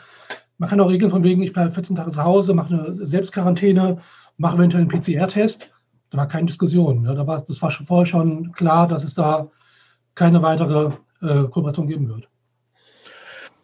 man 0.57 0.69
kann 0.69 0.79
auch 0.79 0.89
regeln 0.89 1.11
von 1.11 1.23
wegen, 1.23 1.43
ich 1.43 1.53
bleibe 1.53 1.71
14 1.71 1.95
Tage 1.95 2.11
zu 2.11 2.23
Hause, 2.23 2.53
mache 2.53 2.73
eine 2.73 3.07
Selbstquarantäne, 3.07 3.97
mache 4.37 4.57
eventuell 4.57 4.81
einen 4.81 4.89
PCR-Test 4.91 5.71
da 6.09 6.17
war 6.17 6.27
keine 6.27 6.47
Diskussion. 6.47 7.05
Ja, 7.05 7.13
da 7.13 7.27
war, 7.27 7.41
das 7.41 7.61
war 7.61 7.71
schon 7.71 7.85
vorher 7.85 8.05
schon 8.05 8.51
klar, 8.53 8.87
dass 8.87 9.03
es 9.03 9.13
da 9.13 9.49
keine 10.15 10.41
weitere 10.41 10.91
äh, 11.21 11.43
Kooperation 11.49 11.87
geben 11.87 12.07
wird. 12.07 12.27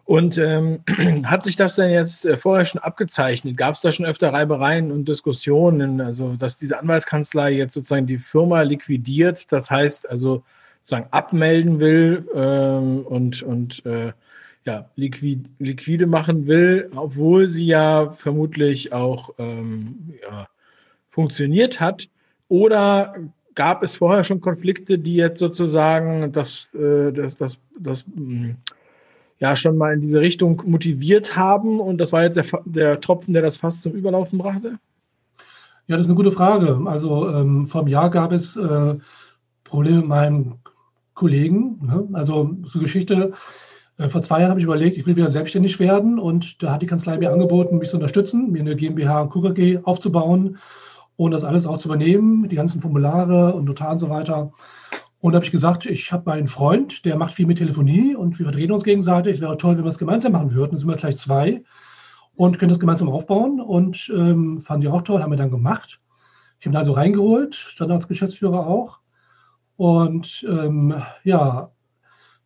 Und 0.05 0.38
ähm, 0.38 0.83
hat 1.25 1.43
sich 1.43 1.55
das 1.55 1.75
denn 1.75 1.91
jetzt 1.91 2.25
äh, 2.25 2.38
vorher 2.38 2.65
schon 2.65 2.81
abgezeichnet? 2.81 3.55
Gab 3.55 3.75
es 3.75 3.81
da 3.81 3.91
schon 3.91 4.05
öfter 4.05 4.33
Reibereien 4.33 4.91
und 4.91 5.07
Diskussionen? 5.07 6.01
Also, 6.01 6.35
dass 6.35 6.57
diese 6.57 6.79
Anwaltskanzlei 6.79 7.53
jetzt 7.53 7.73
sozusagen 7.73 8.05
die 8.05 8.17
Firma 8.17 8.62
liquidiert, 8.63 9.51
das 9.51 9.71
heißt 9.71 10.09
also 10.09 10.43
sozusagen 10.83 11.07
abmelden 11.12 11.79
will 11.79 12.27
ähm, 12.35 13.05
und, 13.05 13.41
und 13.41 13.85
äh, 13.85 14.12
ja, 14.65 14.89
liquid, 14.96 15.50
liquide 15.60 16.08
machen 16.08 16.48
will, 16.48 16.89
obwohl 16.96 17.50
sie 17.50 17.65
ja 17.65 18.12
vermutlich 18.12 18.93
auch 18.93 19.32
ähm, 19.38 20.13
ja, 20.22 20.48
funktioniert 21.10 21.79
hat. 21.79 22.10
Oder 22.48 23.15
gab 23.55 23.84
es 23.84 23.98
vorher 23.98 24.24
schon 24.24 24.41
Konflikte, 24.41 24.98
die 24.98 25.15
jetzt 25.15 25.39
sozusagen 25.39 26.32
das, 26.32 26.67
äh, 26.74 27.12
das, 27.12 27.38
das, 27.38 27.60
das 27.77 28.05
hm, 28.15 28.55
ja 29.39 29.55
schon 29.55 29.77
mal 29.77 29.93
in 29.93 30.01
diese 30.01 30.22
Richtung 30.22 30.62
motiviert 30.65 31.36
haben 31.36 31.79
und 31.79 31.98
das 31.98 32.13
war 32.13 32.24
jetzt 32.24 32.38
der, 32.38 32.46
der 32.65 33.01
Tropfen, 33.01 33.34
der 33.34 33.41
das 33.41 33.58
fast 33.58 33.82
zum 33.82 33.93
Überlaufen 33.93 34.39
brachte? 34.39 34.79
Ja, 35.88 35.98
das 35.98 36.05
ist 36.05 36.10
eine 36.10 36.15
gute 36.15 36.32
Frage. 36.32 36.79
Also 36.86 37.29
ähm, 37.29 37.65
vor 37.65 37.82
einem 37.82 37.89
Jahr 37.89 38.10
gab 38.10 38.32
es 38.32 38.55
äh, 38.55 38.96
Probleme 39.65 39.98
mit 39.98 40.08
meinem 40.08 40.53
Kollegen. 41.13 41.79
Ne? 41.82 42.08
Also 42.13 42.55
zur 42.72 42.82
Geschichte, 42.82 43.34
vor 44.07 44.23
zwei 44.23 44.39
Jahren 44.39 44.50
habe 44.50 44.59
ich 44.59 44.65
überlegt, 44.65 44.97
ich 44.97 45.05
will 45.05 45.15
wieder 45.15 45.29
selbstständig 45.29 45.79
werden 45.79 46.19
und 46.19 46.62
da 46.63 46.73
hat 46.73 46.81
die 46.81 46.88
Kanzlei 46.88 47.17
mir 47.17 47.31
angeboten, 47.31 47.77
mich 47.77 47.89
zu 47.89 47.97
unterstützen, 47.97 48.51
mir 48.51 48.62
eine 48.62 48.75
GmbH 48.75 49.21
und 49.21 49.29
KKG 49.29 49.79
aufzubauen 49.83 50.57
und 51.15 51.31
das 51.31 51.43
alles 51.43 51.65
auch 51.65 51.77
zu 51.77 51.88
übernehmen, 51.88 52.50
die 52.50 52.55
ganzen 52.55 52.81
Formulare 52.81 53.53
und 53.53 53.65
Notar 53.65 53.91
und 53.91 54.00
so 54.00 54.09
weiter. 54.09 54.51
Und 55.19 55.31
da 55.31 55.38
habe 55.38 55.45
ich 55.45 55.51
gesagt, 55.51 55.85
ich 55.85 56.12
habe 56.12 56.23
meinen 56.25 56.50
Freund, 56.50 57.05
der 57.05 57.15
macht 57.15 57.35
viel 57.35 57.45
mit 57.45 57.57
Telefonie 57.57 58.13
und 58.15 58.38
wir 58.39 58.45
vertreten 58.45 58.73
uns 58.73 58.83
gegenseitig. 58.83 59.35
Es 59.35 59.41
wäre 59.41 59.57
toll, 59.57 59.77
wenn 59.77 59.85
wir 59.85 59.89
es 59.89 59.97
gemeinsam 59.97 60.33
machen 60.33 60.53
würden. 60.53 60.71
Dann 60.71 60.79
sind 60.79 60.89
wir 60.89 60.97
gleich 60.97 61.15
zwei 61.15 61.63
und 62.35 62.59
können 62.59 62.71
das 62.71 62.79
gemeinsam 62.79 63.07
aufbauen. 63.07 63.62
Und 63.62 64.12
ähm, 64.13 64.59
fanden 64.59 64.81
sie 64.81 64.88
auch 64.89 65.01
toll, 65.03 65.21
haben 65.21 65.31
wir 65.31 65.38
dann 65.38 65.50
gemacht. 65.50 66.01
Ich 66.59 66.65
habe 66.65 66.75
ihn 66.75 66.77
also 66.77 66.91
reingeholt, 66.91 67.75
dann 67.77 67.91
als 67.91 68.09
Geschäftsführer 68.09 68.67
auch. 68.67 69.00
Und 69.77 70.45
ähm, 70.50 70.95
ja, 71.23 71.71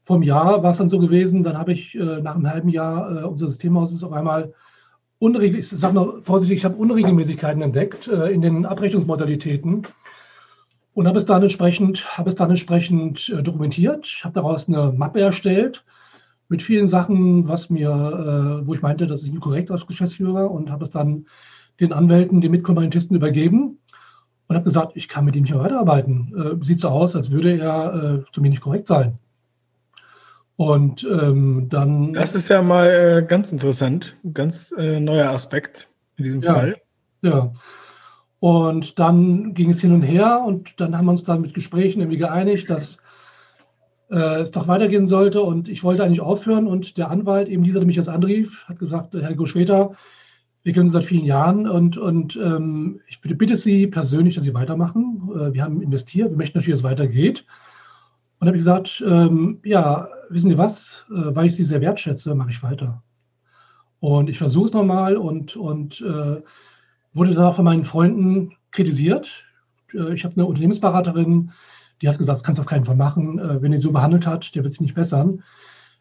vom 0.07 0.23
Jahr 0.23 0.63
war 0.63 0.71
es 0.71 0.77
dann 0.77 0.87
so 0.87 0.99
gewesen, 0.99 1.43
dann 1.43 1.57
habe 1.57 1.73
ich 1.73 1.93
äh, 1.93 2.21
nach 2.21 2.35
einem 2.35 2.49
halben 2.49 2.69
Jahr 2.69 3.11
äh, 3.11 3.23
unser 3.25 3.49
Systemhaus 3.49 4.01
auf 4.01 4.13
einmal 4.13 4.53
unregel, 5.19 5.59
ich 5.59 5.67
sag 5.67 5.93
mal 5.93 6.21
vorsichtig, 6.21 6.59
ich 6.59 6.65
habe 6.65 6.77
Unregelmäßigkeiten 6.77 7.61
entdeckt 7.61 8.07
äh, 8.07 8.29
in 8.29 8.41
den 8.41 8.65
Abrechnungsmodalitäten. 8.65 9.85
und 10.93 11.07
habe 11.07 11.17
es 11.17 11.25
dann 11.25 11.41
entsprechend, 11.41 12.17
habe 12.17 12.29
es 12.29 12.37
dann 12.37 12.49
entsprechend 12.49 13.27
äh, 13.27 13.43
dokumentiert, 13.43 14.21
habe 14.23 14.33
daraus 14.33 14.69
eine 14.69 14.93
Mappe 14.93 15.19
erstellt 15.19 15.83
mit 16.47 16.61
vielen 16.61 16.87
Sachen, 16.87 17.45
was 17.49 17.69
mir, 17.69 17.89
äh, 17.89 18.65
wo 18.65 18.73
ich 18.73 18.81
meinte, 18.81 19.07
das 19.07 19.23
ist 19.23 19.31
nicht 19.31 19.41
korrekt 19.41 19.71
als 19.71 19.87
Geschäftsführer 19.87 20.49
und 20.49 20.71
habe 20.71 20.85
es 20.85 20.91
dann 20.91 21.25
den 21.81 21.91
Anwälten, 21.91 22.39
den 22.39 22.51
Mitkommandanten 22.51 23.13
übergeben 23.13 23.79
und 24.47 24.55
habe 24.55 24.63
gesagt, 24.63 24.93
ich 24.95 25.09
kann 25.09 25.25
mit 25.25 25.35
ihm 25.35 25.43
nicht 25.43 25.53
weiterarbeiten. 25.53 26.61
Äh, 26.61 26.65
sieht 26.65 26.79
so 26.79 26.87
aus, 26.87 27.13
als 27.13 27.29
würde 27.29 27.59
er 27.59 28.23
zu 28.31 28.39
mir 28.39 28.49
nicht 28.49 28.61
korrekt 28.61 28.87
sein. 28.87 29.19
Und 30.57 31.07
ähm, 31.09 31.67
dann. 31.69 32.13
Das 32.13 32.35
ist 32.35 32.49
ja 32.49 32.61
mal 32.61 32.87
äh, 32.87 33.25
ganz 33.25 33.51
interessant, 33.51 34.17
ganz 34.33 34.73
äh, 34.75 34.99
neuer 34.99 35.29
Aspekt 35.29 35.87
in 36.17 36.23
diesem 36.23 36.41
ja, 36.41 36.53
Fall. 36.53 36.81
Ja. 37.21 37.53
Und 38.39 38.99
dann 38.99 39.53
ging 39.53 39.69
es 39.69 39.79
hin 39.79 39.93
und 39.93 40.01
her 40.01 40.43
und 40.45 40.79
dann 40.79 40.97
haben 40.97 41.05
wir 41.05 41.11
uns 41.11 41.23
dann 41.23 41.41
mit 41.41 41.53
Gesprächen 41.53 42.01
irgendwie 42.01 42.17
geeinigt, 42.17 42.69
dass 42.69 42.97
äh, 44.09 44.41
es 44.41 44.51
doch 44.51 44.67
weitergehen 44.67 45.05
sollte. 45.05 45.41
Und 45.41 45.69
ich 45.69 45.83
wollte 45.83 46.03
eigentlich 46.03 46.21
aufhören. 46.21 46.67
Und 46.67 46.97
der 46.97 47.11
Anwalt, 47.11 47.49
eben 47.49 47.63
dieser, 47.63 47.79
der 47.79 47.87
mich 47.87 47.95
jetzt 47.95 48.09
anrief, 48.09 48.65
hat 48.67 48.79
gesagt, 48.79 49.13
Herr 49.13 49.35
Goschweter, 49.35 49.93
wir 50.63 50.73
kennen 50.73 50.85
uns 50.85 50.91
seit 50.91 51.05
vielen 51.05 51.23
Jahren 51.23 51.67
und, 51.67 51.97
und 51.97 52.35
ähm, 52.35 52.99
ich 53.07 53.21
bitte, 53.21 53.35
bitte 53.35 53.55
Sie 53.55 53.87
persönlich, 53.87 54.35
dass 54.35 54.43
Sie 54.43 54.53
weitermachen. 54.53 55.29
Äh, 55.33 55.53
wir 55.53 55.63
haben 55.63 55.81
investiert, 55.81 56.31
wir 56.31 56.37
möchten 56.37 56.57
natürlich, 56.57 56.81
dass 56.81 56.85
es 56.85 56.91
weitergeht. 56.91 57.45
Und 58.39 58.47
habe 58.47 58.57
ich 58.57 58.61
gesagt, 58.61 59.03
ähm, 59.05 59.59
ja, 59.63 60.09
wissen 60.29 60.49
Sie 60.49 60.57
was, 60.57 61.05
äh, 61.09 61.35
weil 61.35 61.47
ich 61.47 61.55
Sie 61.55 61.63
sehr 61.63 61.81
wertschätze, 61.81 62.35
mache 62.35 62.51
ich 62.51 62.61
weiter. 62.61 63.03
Und 63.99 64.29
ich 64.29 64.37
versuche 64.37 64.67
es 64.67 64.73
nochmal 64.73 65.17
und, 65.17 65.55
und 65.55 66.01
äh, 66.01 66.41
wurde 67.13 67.33
dann 67.33 67.45
auch 67.45 67.55
von 67.55 67.65
meinen 67.65 67.83
Freunden 67.83 68.55
kritisiert. 68.71 69.43
Äh, 69.93 70.13
ich 70.13 70.23
habe 70.23 70.35
eine 70.35 70.45
Unternehmensberaterin, 70.45 71.51
die 72.01 72.09
hat 72.09 72.17
gesagt, 72.17 72.37
das 72.37 72.43
kannst 72.43 72.59
du 72.59 72.61
auf 72.61 72.67
keinen 72.67 72.85
Fall 72.85 72.95
machen. 72.95 73.39
Äh, 73.39 73.61
wenn 73.61 73.71
ihr 73.71 73.79
so 73.79 73.91
behandelt 73.91 74.27
hat, 74.27 74.53
der 74.53 74.63
wird 74.63 74.73
sich 74.73 74.81
nicht 74.81 74.95
bessern. 74.95 75.43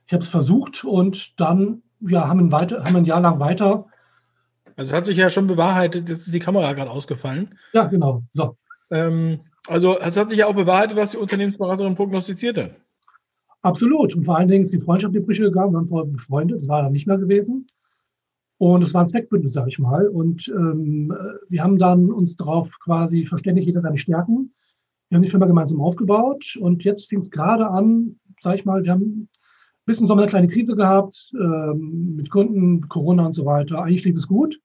Ich 0.07 0.13
habe 0.13 0.23
es 0.23 0.29
versucht 0.29 0.85
und 0.85 1.41
dann 1.41 1.83
ja, 2.01 2.29
haben, 2.29 2.51
wir 2.51 2.53
weiter, 2.53 2.85
haben 2.85 2.97
ein 2.97 3.05
Jahr 3.07 3.21
lang 3.21 3.41
weiter. 3.41 3.87
Also 4.77 4.91
es 4.91 4.97
hat 4.97 5.07
sich 5.07 5.17
ja 5.17 5.31
schon 5.31 5.47
bewahrheitet, 5.47 6.09
jetzt 6.09 6.27
ist 6.27 6.35
die 6.35 6.39
Kamera 6.39 6.75
gerade 6.75 6.91
ausgefallen. 6.91 7.59
Ja, 7.73 7.85
genau. 7.85 8.23
So. 8.33 8.57
Ähm, 8.91 9.41
also 9.67 9.99
es 9.99 10.17
hat 10.17 10.31
sich 10.31 10.39
ja 10.39 10.47
auch 10.47 10.55
bewahrheitet, 10.55 10.97
was 10.97 11.13
die 11.13 11.17
Unternehmensberaterin 11.19 11.95
prognostizierte. 11.95 12.75
Absolut. 13.63 14.15
Und 14.15 14.25
vor 14.25 14.37
allen 14.37 14.49
Dingen 14.49 14.63
ist 14.63 14.73
die 14.73 14.81
Freundschaft 14.81 15.15
die 15.15 15.21
Brüche 15.21 15.43
gegangen. 15.43 15.73
Wir 15.73 15.91
waren 15.91 16.13
befreundet, 16.13 16.61
das 16.61 16.69
war 16.69 16.83
dann 16.83 16.93
nicht 16.93 17.07
mehr 17.07 17.19
gewesen. 17.19 17.67
Und 18.59 18.83
es 18.83 18.95
war 18.95 19.03
ein 19.03 19.09
Zweckbündnis, 19.09 19.53
sage 19.53 19.71
ich 19.71 19.79
mal. 19.79 20.09
Und 20.09 20.49
ähm, 20.49 21.13
wir 21.49 21.63
haben 21.63 21.79
dann 21.79 22.11
uns 22.11 22.37
darauf 22.37 22.71
quasi 22.83 23.27
verständigt, 23.27 23.67
jeder 23.67 23.81
seine 23.81 23.99
Stärken. 23.99 24.55
Wir 25.09 25.17
haben 25.17 25.23
die 25.23 25.31
Firma 25.31 25.47
gemeinsam 25.47 25.81
aufgebaut 25.81 26.57
und 26.61 26.83
jetzt 26.83 27.09
fing 27.09 27.21
es 27.21 27.31
gerade 27.31 27.69
an, 27.69 28.19
sage 28.41 28.59
ich 28.59 28.65
mal, 28.65 28.83
wir 28.83 28.91
haben 28.91 29.03
ein 29.03 29.29
bisschen 29.85 30.09
so 30.09 30.15
eine 30.15 30.27
kleine 30.27 30.49
Krise 30.49 30.75
gehabt 30.75 31.33
ähm, 31.35 32.17
mit 32.17 32.31
Kunden, 32.31 32.89
Corona 32.89 33.27
und 33.27 33.33
so 33.33 33.45
weiter. 33.45 33.83
Eigentlich 33.83 34.05
lief 34.05 34.17
es 34.17 34.27
gut. 34.27 34.59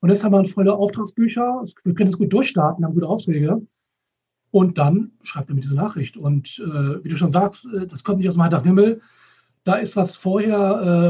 Und 0.00 0.10
jetzt 0.10 0.24
haben 0.24 0.32
wir 0.32 0.48
volle 0.48 0.74
Auftragsbücher. 0.74 1.64
Wir 1.84 1.94
können 1.94 2.10
es 2.10 2.18
gut 2.18 2.32
durchstarten, 2.32 2.84
haben 2.84 2.94
gute 2.94 3.08
Aufträge. 3.08 3.62
Und 4.52 4.76
dann 4.76 5.12
schreibt 5.22 5.48
er 5.48 5.54
mir 5.54 5.62
diese 5.62 5.74
Nachricht. 5.74 6.16
Und 6.16 6.62
äh, 6.64 7.02
wie 7.02 7.08
du 7.08 7.16
schon 7.16 7.30
sagst, 7.30 7.66
äh, 7.74 7.86
das 7.86 8.04
kommt 8.04 8.18
nicht 8.18 8.28
aus 8.28 8.34
dem 8.34 8.42
heiteren 8.44 8.64
Himmel. 8.64 9.00
Da 9.64 9.74
ist 9.76 9.96
was 9.96 10.14
vorher, 10.14 10.58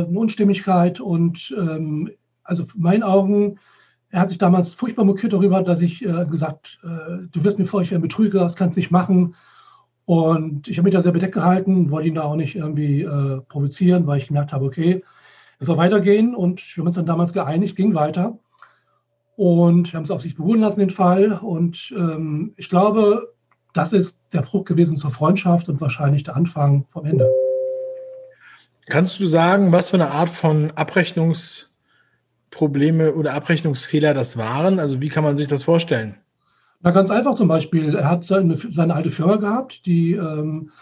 äh, 0.07 0.09
eine 0.09 0.19
Unstimmigkeit. 0.19 1.01
Und 1.01 1.53
ähm, 1.59 2.11
also 2.45 2.63
in 2.63 2.81
meinen 2.81 3.03
Augen, 3.03 3.59
er 4.11 4.21
hat 4.21 4.29
sich 4.29 4.39
damals 4.39 4.73
furchtbar 4.73 5.05
mokiert 5.05 5.33
darüber, 5.33 5.61
dass 5.63 5.81
ich 5.81 6.05
äh, 6.05 6.25
gesagt, 6.27 6.79
äh, 6.85 7.27
du 7.33 7.45
wirst 7.45 7.59
mir 7.59 7.65
vor, 7.65 7.83
wäre 7.83 7.97
ein 7.97 8.03
Betrüger, 8.03 8.41
das 8.41 8.55
kannst 8.55 8.77
du 8.77 8.81
nicht 8.81 8.93
machen. 8.93 9.35
Und 10.05 10.69
ich 10.69 10.79
habe 10.79 10.85
mich 10.85 10.95
da 10.95 11.03
sehr 11.03 11.13
bedeckt 11.13 11.35
gehalten, 11.35 11.91
wollte 11.91 12.09
ihn 12.09 12.15
da 12.15 12.23
auch 12.23 12.37
nicht 12.37 12.55
irgendwie 12.55 13.03
äh, 13.03 13.41
provozieren, 13.49 14.07
weil 14.07 14.19
ich 14.19 14.29
gemerkt 14.29 14.53
habe, 14.53 14.65
okay, 14.65 15.03
es 15.59 15.67
soll 15.67 15.79
weitergehen. 15.79 16.37
Und 16.37 16.61
wir 16.77 16.83
haben 16.83 16.87
uns 16.87 16.97
dann 16.97 17.07
damals 17.07 17.33
geeinigt, 17.33 17.75
ging 17.75 17.95
weiter. 17.95 18.39
Und 19.35 19.93
wir 19.93 19.97
haben 19.97 20.05
es 20.05 20.11
auf 20.13 20.23
sich 20.23 20.37
beruhen 20.37 20.61
lassen, 20.61 20.81
den 20.81 20.91
Fall. 20.91 21.33
Und 21.33 21.93
ähm, 21.97 22.53
ich 22.57 22.69
glaube, 22.69 23.32
das 23.73 23.93
ist 23.93 24.21
der 24.33 24.43
Bruch 24.43 24.65
gewesen 24.65 24.97
zur 24.97 25.11
Freundschaft 25.11 25.69
und 25.69 25.81
wahrscheinlich 25.81 26.23
der 26.25 26.37
Anfang 26.37 26.85
vom 26.89 27.07
Ende. 27.07 27.29
Kannst 28.87 29.19
du 29.21 29.27
sagen, 29.27 29.73
was 29.73 29.91
für 29.91 29.97
eine 29.97 30.11
Art 30.11 30.31
von 30.31 30.71
Abrechnungsprobleme 30.73 33.15
oder 33.15 33.35
Abrechnungsfehler 33.35 34.15
das 34.15 34.37
waren? 34.37 34.79
Also 34.79 35.01
wie 35.01 35.09
kann 35.09 35.25
man 35.25 35.39
sich 35.39 35.49
das 35.49 35.65
vorstellen? 35.65 36.17
Na, 36.81 36.91
ganz 36.91 37.11
einfach 37.11 37.35
zum 37.35 37.49
Beispiel. 37.49 37.95
Er 37.95 38.11
hat 38.11 38.25
seine, 38.25 38.57
seine 38.57 38.95
alte 38.95 39.11
Firma 39.11 39.37
gehabt, 39.37 39.87
die 39.87 40.15
ähm, 40.15 40.73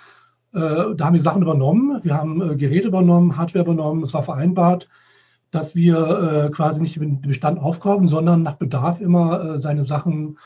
äh, 0.53 0.95
da 0.97 1.05
haben 1.05 1.15
wir 1.15 1.21
Sachen 1.21 1.43
übernommen. 1.43 2.03
Wir 2.03 2.15
haben 2.15 2.43
äh, 2.43 2.57
Geräte 2.57 2.89
übernommen, 2.89 3.37
Hardware 3.37 3.65
übernommen. 3.65 4.03
Es 4.03 4.15
war 4.15 4.23
vereinbart, 4.23 4.89
dass 5.51 5.77
wir 5.77 6.47
äh, 6.47 6.51
quasi 6.51 6.83
nicht 6.83 6.97
den 6.97 7.21
Bestand 7.21 7.61
aufkaufen, 7.61 8.09
sondern 8.09 8.43
nach 8.43 8.55
Bedarf 8.55 9.01
immer 9.01 9.55
äh, 9.55 9.61
seine 9.61 9.85
Sachen 9.85 10.39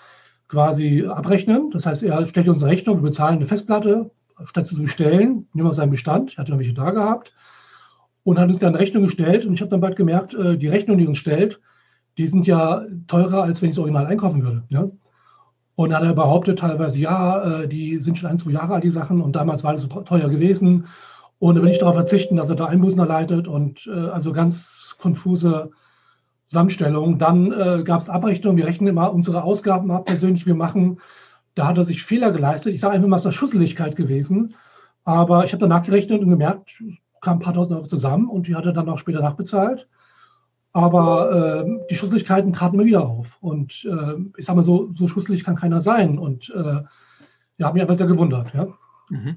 quasi 0.55 1.05
abrechnen. 1.05 1.71
Das 1.73 1.85
heißt, 1.85 2.05
er 2.05 2.25
stellt 2.27 2.49
uns 2.49 2.63
eine 2.63 2.73
Rechnung, 2.73 2.99
wir 2.99 3.11
bezahlen 3.11 3.37
eine 3.37 3.47
Festplatte, 3.47 4.11
statt 4.45 4.67
sie 4.67 4.77
zu 4.77 4.83
bestellen, 4.83 5.49
nehmen 5.53 5.69
wir 5.69 5.75
seinen 5.75 5.91
Bestand, 5.91 6.31
ich 6.31 6.39
hatte 6.39 6.53
noch 6.53 6.59
welche 6.59 6.75
da 6.75 6.91
gehabt, 6.91 7.33
und 8.23 8.39
hat 8.39 8.49
uns 8.49 8.59
dann 8.61 8.71
eine 8.71 8.79
Rechnung 8.79 9.03
gestellt. 9.03 9.45
Und 9.45 9.55
ich 9.55 9.61
habe 9.61 9.71
dann 9.71 9.81
bald 9.81 9.97
gemerkt, 9.97 10.33
äh, 10.35 10.57
die 10.57 10.69
Rechnung, 10.69 10.97
die 10.97 11.07
uns 11.07 11.19
stellt, 11.19 11.61
die 12.17 12.29
sind 12.29 12.47
ja 12.47 12.83
teurer, 13.09 13.43
als 13.43 13.61
wenn 13.61 13.71
ich 13.71 13.75
es 13.75 13.79
original 13.79 14.07
einkaufen 14.07 14.43
würde. 14.43 14.63
Ja? 14.69 14.89
Und 15.75 15.91
dann 15.91 16.03
hat 16.03 16.09
er 16.09 16.15
behauptet 16.15 16.61
teilweise, 16.61 17.01
ja, 17.01 17.63
äh, 17.63 17.69
die 17.69 17.99
sind 17.99 18.17
schon 18.17 18.31
ein, 18.31 18.39
zwei 18.39 18.53
Jahre 18.53 18.75
alt, 18.75 18.85
die 18.85 18.91
Sachen, 18.91 19.21
und 19.21 19.35
damals 19.35 19.65
war 19.65 19.73
das 19.73 19.83
so 19.83 19.89
teuer 19.89 20.29
gewesen. 20.29 20.87
Und 21.41 21.57
er 21.57 21.63
will 21.63 21.71
nicht 21.71 21.83
darauf 21.83 21.97
verzichten, 21.97 22.37
dass 22.37 22.49
er 22.49 22.55
da 22.55 22.67
Einbußen 22.67 23.01
erleidet 23.01 23.49
und 23.49 23.87
äh, 23.87 23.91
also 23.91 24.33
ganz 24.33 24.95
konfuse 24.99 25.73
Zusammenstellung. 26.49 27.19
Dann 27.19 27.53
äh, 27.53 27.83
gab 27.85 28.01
es 28.01 28.09
Abrechnungen. 28.09 28.57
Wir 28.59 28.67
rechnen 28.67 28.89
immer 28.89 29.13
unsere 29.13 29.43
Ausgaben 29.43 29.91
ab, 29.91 30.07
persönlich 30.07 30.47
wir 30.47 30.55
machen. 30.55 31.01
Da 31.55 31.67
hat 31.67 31.79
er 31.79 31.85
sich 31.85 32.03
Fehler 32.03 32.33
geleistet. 32.33 32.75
Ich 32.75 32.81
sage 32.81 32.95
einfach 32.95 33.09
mal, 33.09 33.17
es 33.17 33.25
ist 33.25 33.35
Schusseligkeit 33.35 33.97
gewesen. 33.97 34.55
Aber 35.05 35.45
ich 35.45 35.53
habe 35.53 35.61
danach 35.61 35.85
gerechnet 35.85 36.23
und 36.23 36.31
gemerkt, 36.31 36.83
kam 37.21 37.39
ein 37.39 37.41
paar 37.41 37.55
tausend 37.55 37.77
Euro 37.77 37.87
zusammen 37.87 38.29
und 38.29 38.47
die 38.47 38.55
hat 38.55 38.67
er 38.67 38.73
dann 38.73 38.89
auch 38.89 38.99
später 38.99 39.21
nachbezahlt. 39.21 39.89
Aber 40.73 41.65
äh, 41.65 41.87
die 41.89 41.95
Schusseligkeiten 41.95 42.53
traten 42.53 42.75
immer 42.75 42.85
wieder 42.85 43.07
auf. 43.07 43.39
Und 43.41 43.85
äh, 43.85 44.15
ich 44.37 44.45
sage 44.45 44.57
mal, 44.57 44.65
so, 44.65 44.91
so 44.93 45.07
schusselig 45.07 45.45
kann 45.45 45.55
keiner 45.55 45.81
sein. 45.81 46.19
Und 46.19 46.51
äh, 46.51 46.83
ja, 47.59 47.67
habe 47.67 47.75
mich 47.75 47.83
einfach 47.83 47.97
sehr 47.97 48.09
gewundert. 48.09 48.53
Ja. 48.55 48.67
Mhm. 49.09 49.37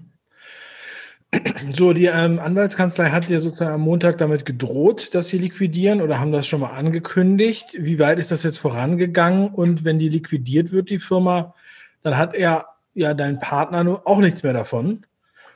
So, 1.75 1.91
die 1.93 2.05
ähm, 2.05 2.39
Anwaltskanzlei 2.39 3.10
hat 3.10 3.29
dir 3.29 3.39
sozusagen 3.39 3.74
am 3.74 3.81
Montag 3.81 4.17
damit 4.17 4.46
gedroht, 4.46 5.13
dass 5.13 5.27
sie 5.27 5.38
liquidieren 5.38 6.01
oder 6.01 6.19
haben 6.19 6.31
das 6.31 6.48
schon 6.48 6.62
mal 6.62 6.72
angekündigt. 6.72 7.65
Wie 7.77 8.00
weit 8.00 8.19
ist 8.19 8.31
das 8.31 8.43
jetzt 8.43 8.57
vorangegangen? 8.57 9.50
Und 9.50 9.84
wenn 9.84 10.00
die 10.00 10.10
liquidiert 10.10 10.72
wird, 10.72 10.89
die 10.89 11.00
Firma, 11.00 11.53
dann 12.01 12.17
hat 12.17 12.34
er 12.34 12.67
ja 12.93 13.13
dein 13.13 13.39
Partner 13.39 14.01
auch 14.05 14.19
nichts 14.19 14.43
mehr 14.43 14.53
davon. 14.53 15.05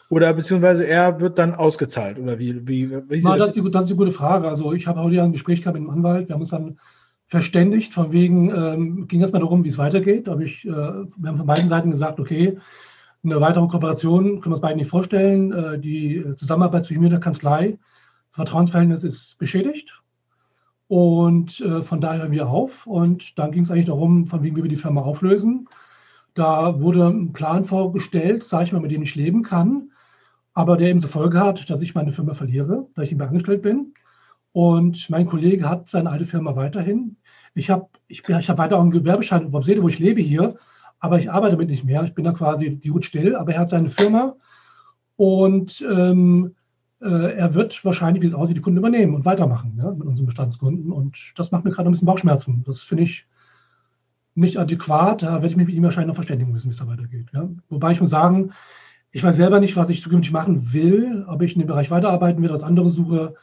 Oder 0.10 0.34
beziehungsweise 0.34 0.86
er 0.86 1.22
wird 1.22 1.40
dann 1.40 1.56
ausgezahlt? 1.56 2.20
Oder 2.20 2.38
wie, 2.38 2.68
wie, 2.68 2.92
wie 2.92 3.22
Na, 3.24 3.38
das, 3.38 3.46
ist 3.46 3.56
die, 3.56 3.72
das 3.72 3.86
ist 3.86 3.92
eine 3.92 3.98
gute 3.98 4.12
Frage. 4.12 4.50
Also 4.50 4.74
ich 4.74 4.88
habe 4.88 5.00
heute 5.00 5.24
ein 5.24 5.32
Gespräch 5.32 5.62
gehabt 5.62 5.80
mit 5.80 5.88
dem 5.88 5.90
Anwalt. 5.90 6.28
Wir 6.28 6.34
haben 6.34 6.42
uns 6.42 6.50
dann 6.50 6.80
verständigt, 7.28 7.94
von 7.94 8.12
wegen, 8.12 8.54
ähm, 8.54 9.08
ging 9.08 9.22
erstmal 9.22 9.42
darum, 9.42 9.64
wie 9.64 9.70
es 9.70 9.78
weitergeht. 9.78 10.28
Aber 10.28 10.42
ich, 10.42 10.66
äh, 10.66 10.70
wir 10.70 11.08
haben 11.26 11.38
von 11.38 11.46
beiden 11.46 11.70
Seiten 11.70 11.92
gesagt, 11.92 12.20
okay, 12.20 12.58
eine 13.24 13.42
weitere 13.42 13.68
Kooperation 13.68 14.42
können 14.42 14.46
wir 14.46 14.52
uns 14.54 14.62
beiden 14.62 14.78
nicht 14.78 14.90
vorstellen. 14.90 15.52
Äh, 15.52 15.80
die 15.80 16.26
Zusammenarbeit 16.38 16.86
zwischen 16.86 17.02
mir 17.02 17.08
und 17.08 17.12
der 17.12 17.20
Kanzlei, 17.20 17.78
das 18.30 18.36
Vertrauensverhältnis 18.36 19.04
ist 19.04 19.38
beschädigt. 19.38 20.02
Und 20.88 21.62
äh, 21.62 21.82
von 21.82 22.02
daher 22.02 22.24
hören 22.24 22.32
wir 22.32 22.50
auf. 22.50 22.88
Und 22.88 23.38
dann 23.38 23.52
ging 23.52 23.64
es 23.64 23.72
eigentlich 23.72 23.86
darum, 23.86 24.28
von 24.28 24.44
wem 24.44 24.56
wir 24.56 24.64
die 24.64 24.76
Firma 24.76 25.02
auflösen. 25.02 25.68
Da 26.34 26.82
wurde 26.82 27.08
ein 27.08 27.34
Plan 27.34 27.64
vorgestellt, 27.66 28.44
sage 28.44 28.66
ich 28.66 28.72
mal, 28.72 28.82
mit 28.82 28.92
dem 28.92 29.02
ich 29.02 29.16
leben 29.16 29.44
kann, 29.44 29.92
aber 30.54 30.78
der 30.78 30.90
eben 30.90 31.02
zur 31.02 31.10
Folge 31.10 31.40
hat, 31.40 31.70
dass 31.70 31.82
ich 31.82 31.94
meine 31.94 32.12
Firma 32.12 32.34
verliere, 32.34 32.88
da 32.96 33.02
ich 33.02 33.12
ihm 33.12 33.22
angestellt 33.22 33.62
bin. 33.62 33.94
Und 34.54 35.10
mein 35.10 35.26
Kollege 35.26 35.70
hat 35.70 35.90
seine 35.90 36.10
alte 36.10 36.26
Firma 36.26 36.56
weiterhin. 36.56 37.18
Ich 37.54 37.70
habe 37.70 37.88
ich, 38.08 38.28
ich 38.28 38.50
hab 38.50 38.58
weiter 38.58 38.78
auch 38.78 38.82
einen 38.82 38.92
Gewerbeschein 38.92 39.52
wo 39.52 39.60
ich 39.60 40.00
lebe 40.00 40.22
hier 40.22 40.58
aber 41.02 41.20
ich 41.20 41.30
arbeite 41.30 41.54
damit 41.54 41.70
nicht 41.70 41.84
mehr. 41.84 42.04
Ich 42.04 42.14
bin 42.14 42.24
da 42.24 42.32
quasi 42.32 42.78
die 42.78 42.92
Hut 42.92 43.04
still, 43.04 43.36
aber 43.36 43.54
er 43.54 43.60
hat 43.60 43.70
seine 43.70 43.90
Firma 43.90 44.36
und 45.18 45.82
ähm, 45.82 46.56
äh, 47.02 47.34
er 47.34 47.54
wird 47.56 47.84
wahrscheinlich, 47.84 48.22
wie 48.22 48.28
es 48.28 48.34
aussieht, 48.34 48.58
die 48.58 48.62
Kunden 48.62 48.78
übernehmen 48.78 49.16
und 49.16 49.26
weitermachen 49.26 49.74
ja, 49.78 49.92
mit 49.92 50.08
unseren 50.08 50.28
Bestandskunden. 50.28 50.92
Und 50.92 51.34
das 51.36 51.52
macht 51.52 51.66
mir 51.66 51.72
gerade 51.72 51.90
ein 51.90 51.92
bisschen 51.92 52.06
Bauchschmerzen. 52.06 52.64
Das 52.66 52.82
finde 52.82 53.04
ich 53.04 53.26
nicht 54.36 54.58
adäquat. 54.58 55.24
Da 55.24 55.34
werde 55.34 55.48
ich 55.48 55.58
mich 55.58 55.68
mit 55.68 55.76
ihm 55.76 55.84
wahrscheinlich 55.84 56.10
noch 56.10 56.16
verständigen 56.16 56.52
müssen, 56.52 56.68
wie 56.68 56.74
es 56.74 56.78
da 56.78 56.88
weitergeht. 56.88 57.28
Ja. 57.34 57.50
Wobei 57.70 57.92
ich 57.92 58.02
muss 58.02 58.12
sagen, 58.12 58.52
ich 59.12 59.24
weiß 59.24 59.36
selber 59.36 59.60
nicht, 59.60 59.76
was 59.76 59.90
ich 59.90 60.02
zukünftig 60.02 60.32
machen 60.32 60.72
will, 60.72 61.26
ob 61.28 61.42
ich 61.42 61.56
in 61.56 61.62
dem 61.62 61.68
Bereich 61.68 61.90
weiterarbeiten 61.90 62.42
will, 62.44 62.52
was 62.52 62.64
andere 62.64 62.92
suche, 62.92 63.34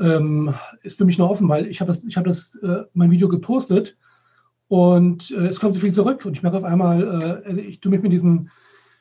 ähm, 0.00 0.54
ist 0.82 0.98
für 0.98 1.04
mich 1.04 1.18
noch 1.18 1.30
offen, 1.30 1.48
weil 1.48 1.66
ich 1.66 1.80
habe 1.80 1.88
das, 1.88 2.04
ich 2.04 2.16
habe 2.16 2.28
das, 2.28 2.56
äh, 2.56 2.82
mein 2.92 3.10
Video 3.10 3.28
gepostet 3.28 3.96
Und 4.70 5.32
äh, 5.32 5.46
es 5.46 5.58
kommt 5.58 5.74
so 5.74 5.80
viel 5.80 5.92
zurück 5.92 6.24
und 6.24 6.34
ich 6.34 6.44
merke 6.44 6.58
auf 6.58 6.62
einmal, 6.62 7.02
äh, 7.02 7.48
also 7.48 7.60
ich 7.60 7.80
tue 7.80 7.90
mich 7.90 8.02
mit 8.02 8.12
diesen, 8.12 8.52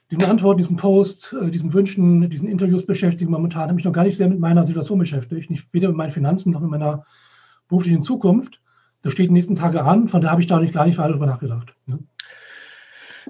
diesen 0.09 0.25
Antworten, 0.25 0.57
diesen 0.57 0.77
Posts, 0.77 1.33
äh, 1.33 1.51
diesen 1.51 1.71
Wünschen, 1.71 2.27
diesen 2.27 2.49
Interviews 2.49 2.87
beschäftigen. 2.87 3.29
Momentan 3.29 3.69
habe 3.69 3.79
ich 3.79 3.85
noch 3.85 3.93
gar 3.93 4.03
nicht 4.03 4.17
sehr 4.17 4.27
mit 4.27 4.39
meiner 4.39 4.65
Situation 4.65 4.97
beschäftigt, 4.97 5.51
nicht 5.51 5.67
weder 5.71 5.89
mit 5.89 5.97
meinen 5.97 6.09
Finanzen 6.09 6.53
noch 6.53 6.61
mit 6.61 6.71
meiner 6.71 7.05
beruflichen 7.67 8.01
Zukunft. 8.01 8.59
Das 9.03 9.13
steht 9.13 9.29
die 9.29 9.33
nächsten 9.33 9.55
Tage 9.55 9.83
an, 9.83 10.07
von 10.07 10.21
daher 10.21 10.31
habe 10.31 10.41
ich 10.41 10.47
da 10.47 10.59
nicht, 10.59 10.73
gar 10.73 10.87
nicht 10.87 10.97
weiter 10.97 11.09
darüber 11.09 11.27
nachgedacht. 11.27 11.75
Ne? 11.85 11.99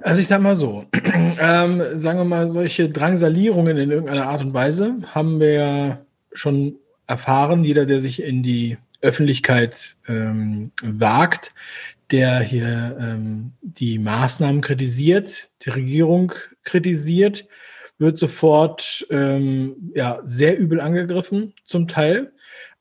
Also 0.01 0.22
ich 0.22 0.27
sage 0.29 0.41
mal 0.41 0.55
so, 0.55 0.86
ähm, 1.41 1.81
sagen 1.96 2.19
wir 2.19 2.24
mal, 2.24 2.48
solche 2.48 2.88
Drangsalierungen 2.88 3.75
in 3.75 3.91
irgendeiner 3.91 4.29
Art 4.29 4.39
und 4.39 4.53
Weise 4.53 4.96
haben 5.13 5.41
wir 5.41 5.51
ja 5.51 5.98
schon 6.31 6.77
erfahren. 7.05 7.65
Jeder, 7.65 7.86
der 7.86 8.00
sich 8.00 8.24
in 8.24 8.43
die 8.43 8.77
Öffentlichkeit 9.01 9.98
ähm, 10.08 10.72
wagt, 10.81 11.51
der 12.12 12.39
hier 12.39 12.98
ähm, 13.00 13.54
die 13.62 14.00
Maßnahmen 14.00 14.62
kritisiert, 14.62 15.50
die 15.63 15.70
Regierung 15.70 16.34
kritisiert, 16.63 17.48
wird 17.98 18.18
sofort 18.18 19.06
ähm, 19.10 19.92
ja, 19.94 20.22
sehr 20.24 20.58
übel 20.58 20.80
angegriffen, 20.80 21.54
zum 21.66 21.88
Teil. 21.88 22.32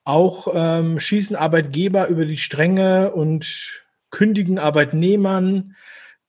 Auch 0.04 0.48
ähm, 0.54 0.98
schießen 0.98 1.36
Arbeitgeber 1.36 2.08
über 2.08 2.24
die 2.24 2.36
Stränge 2.36 3.12
und 3.12 3.82
kündigen 4.10 4.58
Arbeitnehmern, 4.58 5.76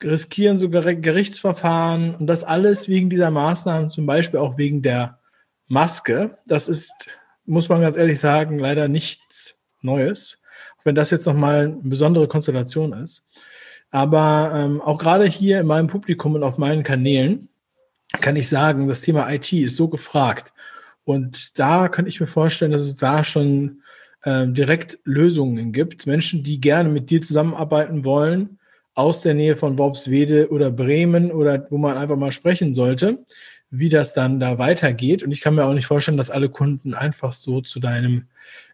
riskieren 0.04 0.58
sogar 0.58 0.84
Gerichtsverfahren 0.96 2.16
und 2.16 2.28
das 2.28 2.44
alles 2.44 2.90
wegen 2.90 3.10
dieser 3.10 3.32
Maßnahmen, 3.32 3.90
zum 3.90 4.06
Beispiel 4.06 4.40
auch 4.40 4.58
wegen 4.58 4.82
der 4.82 5.20
Maske. 5.68 6.38
Das 6.48 6.68
ist, 6.68 7.20
muss 7.46 7.70
man 7.70 7.82
ganz 7.82 7.96
ehrlich 7.96 8.20
sagen, 8.20 8.60
leider 8.60 8.88
nichts 8.88 9.60
Neues 9.82 10.42
wenn 10.84 10.96
das 10.96 11.12
jetzt 11.12 11.26
nochmal 11.26 11.66
eine 11.66 11.76
besondere 11.84 12.28
Konstellation 12.28 12.94
ist. 12.94 13.26
Aber 13.92 14.52
ähm, 14.54 14.82
auch 14.82 14.98
gerade 14.98 15.26
hier 15.26 15.60
in 15.60 15.68
meinem 15.68 15.88
Publikum 15.88 16.36
und 16.36 16.44
auf 16.44 16.58
meinen 16.58 16.84
Kanälen 16.84 17.40
kann 18.22 18.36
ich 18.36 18.50
sagen, 18.50 18.88
das 18.88 19.02
Thema 19.02 19.32
IT 19.32 19.52
ist 19.54 19.76
so 19.76 19.88
gefragt. 19.88 20.54
Und 21.04 21.58
da 21.58 21.88
kann 21.88 22.08
ich 22.08 22.20
mir 22.20 22.28
vorstellen, 22.28 22.72
dass 22.72 22.82
es 22.82 22.98
da 22.98 23.24
schon 23.24 23.82
ähm, 24.26 24.54
direkt 24.54 25.00
Lösungen 25.06 25.72
gibt. 25.72 26.06
Menschen, 26.06 26.44
die 26.44 26.62
gerne 26.62 26.90
mit 26.90 27.10
dir 27.10 27.22
zusammenarbeiten 27.22 28.06
wollen, 28.06 28.60
aus 28.96 29.22
der 29.22 29.34
Nähe 29.34 29.56
von 29.56 29.78
Worpswede 29.78 30.52
oder 30.52 30.72
Bremen 30.72 31.32
oder 31.32 31.66
wo 31.70 31.78
man 31.78 31.98
einfach 31.98 32.18
mal 32.18 32.34
sprechen 32.34 32.74
sollte, 32.74 33.24
wie 33.70 33.90
das 33.90 34.14
dann 34.14 34.40
da 34.40 34.58
weitergeht. 34.58 35.24
Und 35.24 35.32
ich 35.32 35.42
kann 35.42 35.56
mir 35.56 35.66
auch 35.66 35.74
nicht 35.74 35.86
vorstellen, 35.86 36.18
dass 36.18 36.30
alle 36.30 36.50
Kunden 36.50 36.94
einfach 36.94 37.34
so 37.34 37.62
zu 37.62 37.80
deinem 37.80 38.28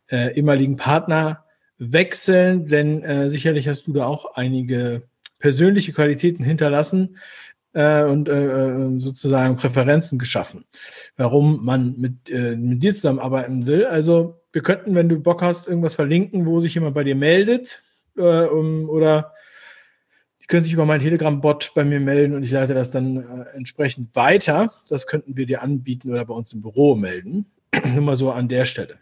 äh, 0.10 0.36
ehemaligen 0.36 0.78
Partner 0.78 1.45
wechseln, 1.78 2.68
denn 2.68 3.04
äh, 3.04 3.30
sicherlich 3.30 3.68
hast 3.68 3.88
du 3.88 3.94
da 3.94 4.06
auch 4.06 4.36
einige 4.36 5.04
persönliche 5.40 5.94
Qualitäten 5.94 6.44
hinterlassen 6.44 7.18
äh, 7.74 8.04
und 8.04 8.30
äh, 8.30 8.46
äh, 8.46 9.00
sozusagen 9.00 9.58
Präferenzen 9.58 10.18
geschaffen, 10.18 10.64
warum 11.18 11.64
man 11.64 11.96
mit, 11.98 12.30
äh, 12.30 12.56
mit 12.56 12.82
dir 12.82 12.96
zusammenarbeiten 12.96 13.68
will. 13.68 13.86
Also 13.86 14.42
wir 14.54 14.62
könnten, 14.62 14.96
wenn 14.96 15.10
du 15.10 15.20
Bock 15.20 15.42
hast, 15.42 15.68
irgendwas 15.68 15.96
verlinken, 15.96 16.46
wo 16.46 16.60
sich 16.60 16.74
jemand 16.76 16.96
bei 16.96 17.04
dir 17.04 17.16
meldet 17.16 17.82
äh, 18.18 18.46
um, 18.46 18.90
oder 18.90 19.34
die 20.42 20.48
können 20.48 20.64
sich 20.64 20.74
über 20.74 20.86
meinen 20.86 21.02
Telegram-Bot 21.02 21.72
bei 21.74 21.84
mir 21.84 22.00
melden 22.00 22.36
und 22.36 22.44
ich 22.44 22.52
leite 22.52 22.74
das 22.74 22.92
dann 22.92 23.18
äh, 23.18 23.56
entsprechend 23.56 24.16
weiter. 24.16 24.72
Das 24.88 25.08
könnten 25.08 25.36
wir 25.36 25.46
dir 25.46 25.62
anbieten 25.62 26.12
oder 26.12 26.24
bei 26.24 26.34
uns 26.34 26.54
im 26.54 26.62
Büro 26.62 26.96
melden. 26.96 27.48
Nur 27.94 28.04
mal 28.04 28.16
so 28.16 28.32
an 28.32 28.48
der 28.48 28.66
Stelle. 28.66 29.00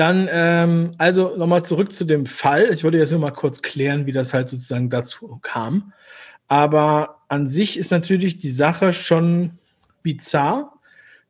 Dann, 0.00 0.30
ähm, 0.32 0.92
also 0.96 1.36
nochmal 1.36 1.62
zurück 1.62 1.92
zu 1.92 2.06
dem 2.06 2.24
Fall. 2.24 2.70
Ich 2.72 2.84
wollte 2.84 2.96
jetzt 2.96 3.10
nur 3.10 3.20
mal 3.20 3.32
kurz 3.32 3.60
klären, 3.60 4.06
wie 4.06 4.12
das 4.12 4.32
halt 4.32 4.48
sozusagen 4.48 4.88
dazu 4.88 5.38
kam. 5.42 5.92
Aber 6.48 7.18
an 7.28 7.46
sich 7.46 7.78
ist 7.78 7.90
natürlich 7.90 8.38
die 8.38 8.48
Sache 8.48 8.94
schon 8.94 9.58
bizarr, 10.02 10.72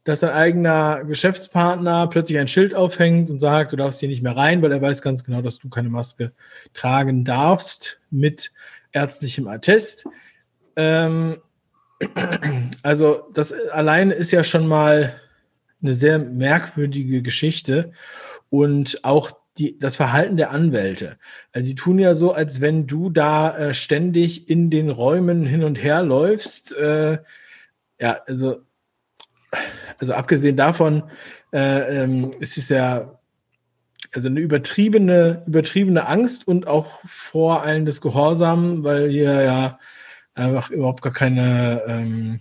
dass 0.05 0.21
dein 0.21 0.31
eigener 0.31 1.03
Geschäftspartner 1.03 2.07
plötzlich 2.07 2.39
ein 2.39 2.47
Schild 2.47 2.77
aufhängt 2.77 3.29
und 3.29 3.41
sagt, 3.41 3.73
du 3.73 3.77
darfst 3.77 3.99
hier 3.99 4.09
nicht 4.09 4.23
mehr 4.23 4.37
rein, 4.37 4.63
weil 4.63 4.71
er 4.71 4.81
weiß 4.81 5.03
ganz 5.03 5.25
genau, 5.25 5.43
dass 5.43 5.59
du 5.59 5.69
keine 5.69 5.89
Maske 5.89 6.31
tragen 6.73 7.25
darfst 7.25 7.99
mit 8.13 8.53
ärztlichem 8.93 9.49
Attest. 9.49 10.07
Ähm, 10.77 11.39
also 12.85 13.29
das 13.35 13.53
allein 13.73 14.13
ist 14.13 14.31
ja 14.31 14.45
schon 14.45 14.69
mal 14.69 15.21
eine 15.83 15.93
sehr 15.93 16.21
merkwürdige 16.21 17.21
Geschichte 17.21 17.91
und 18.51 19.05
auch 19.05 19.31
die, 19.59 19.79
das 19.79 19.97
Verhalten 19.97 20.37
der 20.37 20.51
Anwälte. 20.51 21.19
Also 21.53 21.67
die 21.67 21.75
tun 21.75 21.99
ja 21.99 22.15
so, 22.15 22.33
als 22.33 22.61
wenn 22.61 22.87
du 22.87 23.11
da 23.11 23.57
äh, 23.57 23.75
ständig 23.75 24.49
in 24.49 24.71
den 24.71 24.91
Räumen 24.91 25.45
hin 25.45 25.65
und 25.65 25.83
her 25.83 26.03
läufst. 26.03 26.77
Äh, 26.77 27.19
ja, 27.99 28.21
also, 28.27 28.61
also 29.99 30.15
abgesehen 30.15 30.57
davon 30.57 31.05
äh, 31.53 32.03
ähm, 32.03 32.33
ist 32.41 32.57
es 32.57 32.69
ja 32.69 33.19
also 34.13 34.29
eine 34.29 34.41
übertriebene, 34.41 35.43
übertriebene 35.47 36.07
Angst 36.07 36.47
und 36.49 36.67
auch 36.67 37.01
vor 37.05 37.63
allen 37.63 37.85
des 37.85 38.01
Gehorsam, 38.01 38.83
weil 38.83 39.11
hier 39.11 39.43
ja 39.43 39.79
einfach 40.35 40.71
überhaupt 40.71 41.03
gar 41.03 41.13
keine, 41.13 41.83
ähm, 41.87 42.41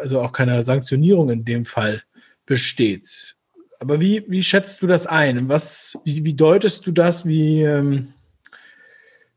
also 0.00 0.20
auch 0.22 0.32
keine 0.32 0.62
Sanktionierung 0.62 1.30
in 1.30 1.44
dem 1.44 1.64
Fall 1.64 2.02
besteht. 2.46 3.36
Aber 3.80 3.98
wie, 3.98 4.24
wie 4.28 4.42
schätzt 4.42 4.82
du 4.82 4.86
das 4.86 5.06
ein? 5.06 5.48
Was, 5.48 5.98
wie, 6.04 6.22
wie 6.24 6.34
deutest 6.34 6.86
du 6.86 6.92
das? 6.92 7.24
Wie, 7.24 7.62
ähm, 7.62 8.08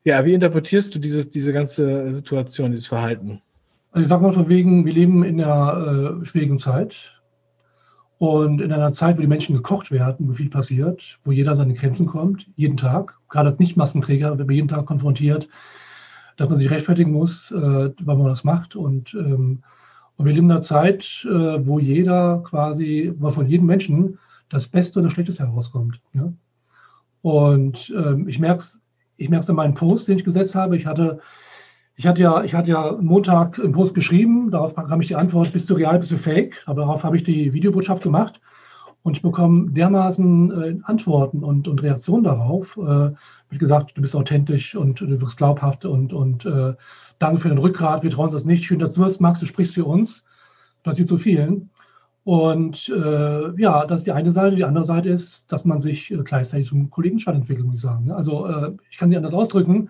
ja, 0.03 0.25
wie 0.25 0.33
interpretierst 0.33 0.93
du 0.93 0.99
dieses, 0.99 1.29
diese 1.29 1.53
ganze 1.53 2.13
Situation, 2.13 2.71
dieses 2.71 2.87
Verhalten? 2.87 3.41
Also 3.91 4.03
ich 4.03 4.09
sag 4.09 4.21
mal 4.21 4.33
von 4.33 4.49
wegen, 4.49 4.85
wir 4.85 4.93
leben 4.93 5.23
in 5.23 5.41
einer 5.41 6.19
äh, 6.21 6.25
schwierigen 6.25 6.57
Zeit 6.57 7.13
und 8.17 8.59
in 8.59 8.73
einer 8.73 8.91
Zeit, 8.91 9.17
wo 9.17 9.21
die 9.21 9.27
Menschen 9.27 9.55
gekocht 9.55 9.91
werden, 9.91 10.27
wo 10.27 10.33
viel 10.33 10.49
passiert, 10.49 11.19
wo 11.23 11.31
jeder 11.31 11.55
seine 11.55 11.73
Grenzen 11.73 12.05
kommt, 12.05 12.47
jeden 12.57 12.75
Tag. 12.75 13.17
Gerade 13.29 13.49
als 13.49 13.59
Nicht-Maskenträger 13.59 14.37
wird 14.37 14.47
man 14.47 14.55
jeden 14.55 14.67
Tag 14.67 14.87
konfrontiert, 14.87 15.47
dass 16.35 16.49
man 16.49 16.57
sich 16.57 16.69
rechtfertigen 16.69 17.11
muss, 17.11 17.51
äh, 17.51 17.55
weil 17.57 18.17
man 18.17 18.25
das 18.25 18.43
macht. 18.43 18.75
Und, 18.75 19.13
ähm, 19.13 19.63
und 20.17 20.25
wir 20.25 20.33
leben 20.33 20.47
in 20.47 20.51
einer 20.51 20.61
Zeit, 20.61 21.25
äh, 21.29 21.65
wo 21.65 21.79
jeder 21.79 22.43
quasi, 22.43 23.13
wo 23.17 23.31
von 23.31 23.47
jedem 23.47 23.67
Menschen 23.67 24.19
das 24.53 24.67
Beste 24.67 24.99
und 24.99 25.05
das 25.05 25.13
Schlechteste 25.13 25.47
herauskommt. 25.47 25.99
Ja? 26.13 26.31
Und 27.21 27.93
ähm, 27.95 28.27
ich 28.27 28.39
merke 28.39 28.57
es 28.57 28.79
ich 29.17 29.31
an 29.31 29.55
meinen 29.55 29.73
Post, 29.73 30.07
den 30.07 30.17
ich 30.17 30.23
gesetzt 30.23 30.55
habe. 30.55 30.75
Ich 30.75 30.85
hatte, 30.85 31.19
ich 31.95 32.07
hatte 32.07 32.21
ja, 32.21 32.43
ich 32.43 32.53
hatte 32.53 32.71
ja 32.71 32.97
Montag 32.99 33.59
einen 33.59 33.71
Post 33.71 33.93
geschrieben, 33.93 34.51
darauf 34.51 34.75
kam 34.75 35.01
ich 35.01 35.07
die 35.07 35.15
Antwort, 35.15 35.53
bist 35.53 35.69
du 35.69 35.75
real, 35.75 35.99
bist 35.99 36.11
du 36.11 36.17
fake? 36.17 36.61
Aber 36.65 36.81
darauf 36.81 37.03
habe 37.03 37.15
ich 37.17 37.23
die 37.23 37.53
Videobotschaft 37.53 38.03
gemacht 38.03 38.41
und 39.03 39.17
ich 39.17 39.23
bekomme 39.23 39.71
dermaßen 39.71 40.51
äh, 40.51 40.79
Antworten 40.83 41.43
und, 41.43 41.67
und 41.67 41.81
Reaktionen 41.83 42.23
darauf. 42.23 42.75
Äh, 42.77 42.81
wird 42.81 43.59
gesagt, 43.59 43.97
du 43.97 44.01
bist 44.01 44.15
authentisch 44.15 44.75
und 44.75 44.99
du 44.99 45.09
wirkst 45.21 45.37
glaubhaft 45.37 45.85
und, 45.85 46.11
und 46.11 46.45
äh, 46.45 46.73
danke 47.19 47.39
für 47.39 47.49
den 47.49 47.59
Rückgrat, 47.59 48.03
wir 48.03 48.09
trauen 48.09 48.25
uns 48.25 48.33
das 48.33 48.45
nicht. 48.45 48.65
Schön, 48.65 48.79
dass 48.79 48.93
du 48.93 49.03
es 49.05 49.19
machst, 49.19 49.41
du 49.41 49.45
sprichst 49.45 49.75
für 49.75 49.85
uns. 49.85 50.23
Das 50.83 50.97
sieht 50.97 51.07
so 51.07 51.17
vielen. 51.17 51.69
Und 52.23 52.89
äh, 52.89 53.61
ja, 53.61 53.85
das 53.85 54.01
ist 54.01 54.07
die 54.07 54.13
eine 54.13 54.31
Seite. 54.31 54.55
Die 54.55 54.63
andere 54.63 54.85
Seite 54.85 55.09
ist, 55.09 55.51
dass 55.51 55.65
man 55.65 55.81
sich 55.81 56.09
äh, 56.11 56.17
gleichzeitig 56.23 56.67
zum 56.67 56.89
Kollegenstaat 56.89 57.35
entwickelt, 57.35 57.65
muss 57.65 57.75
ich 57.75 57.81
sagen. 57.81 58.05
Ne? 58.05 58.15
Also 58.15 58.47
äh, 58.47 58.71
ich 58.89 58.97
kann 58.97 59.09
sie 59.09 59.17
anders 59.17 59.33
ausdrücken. 59.33 59.89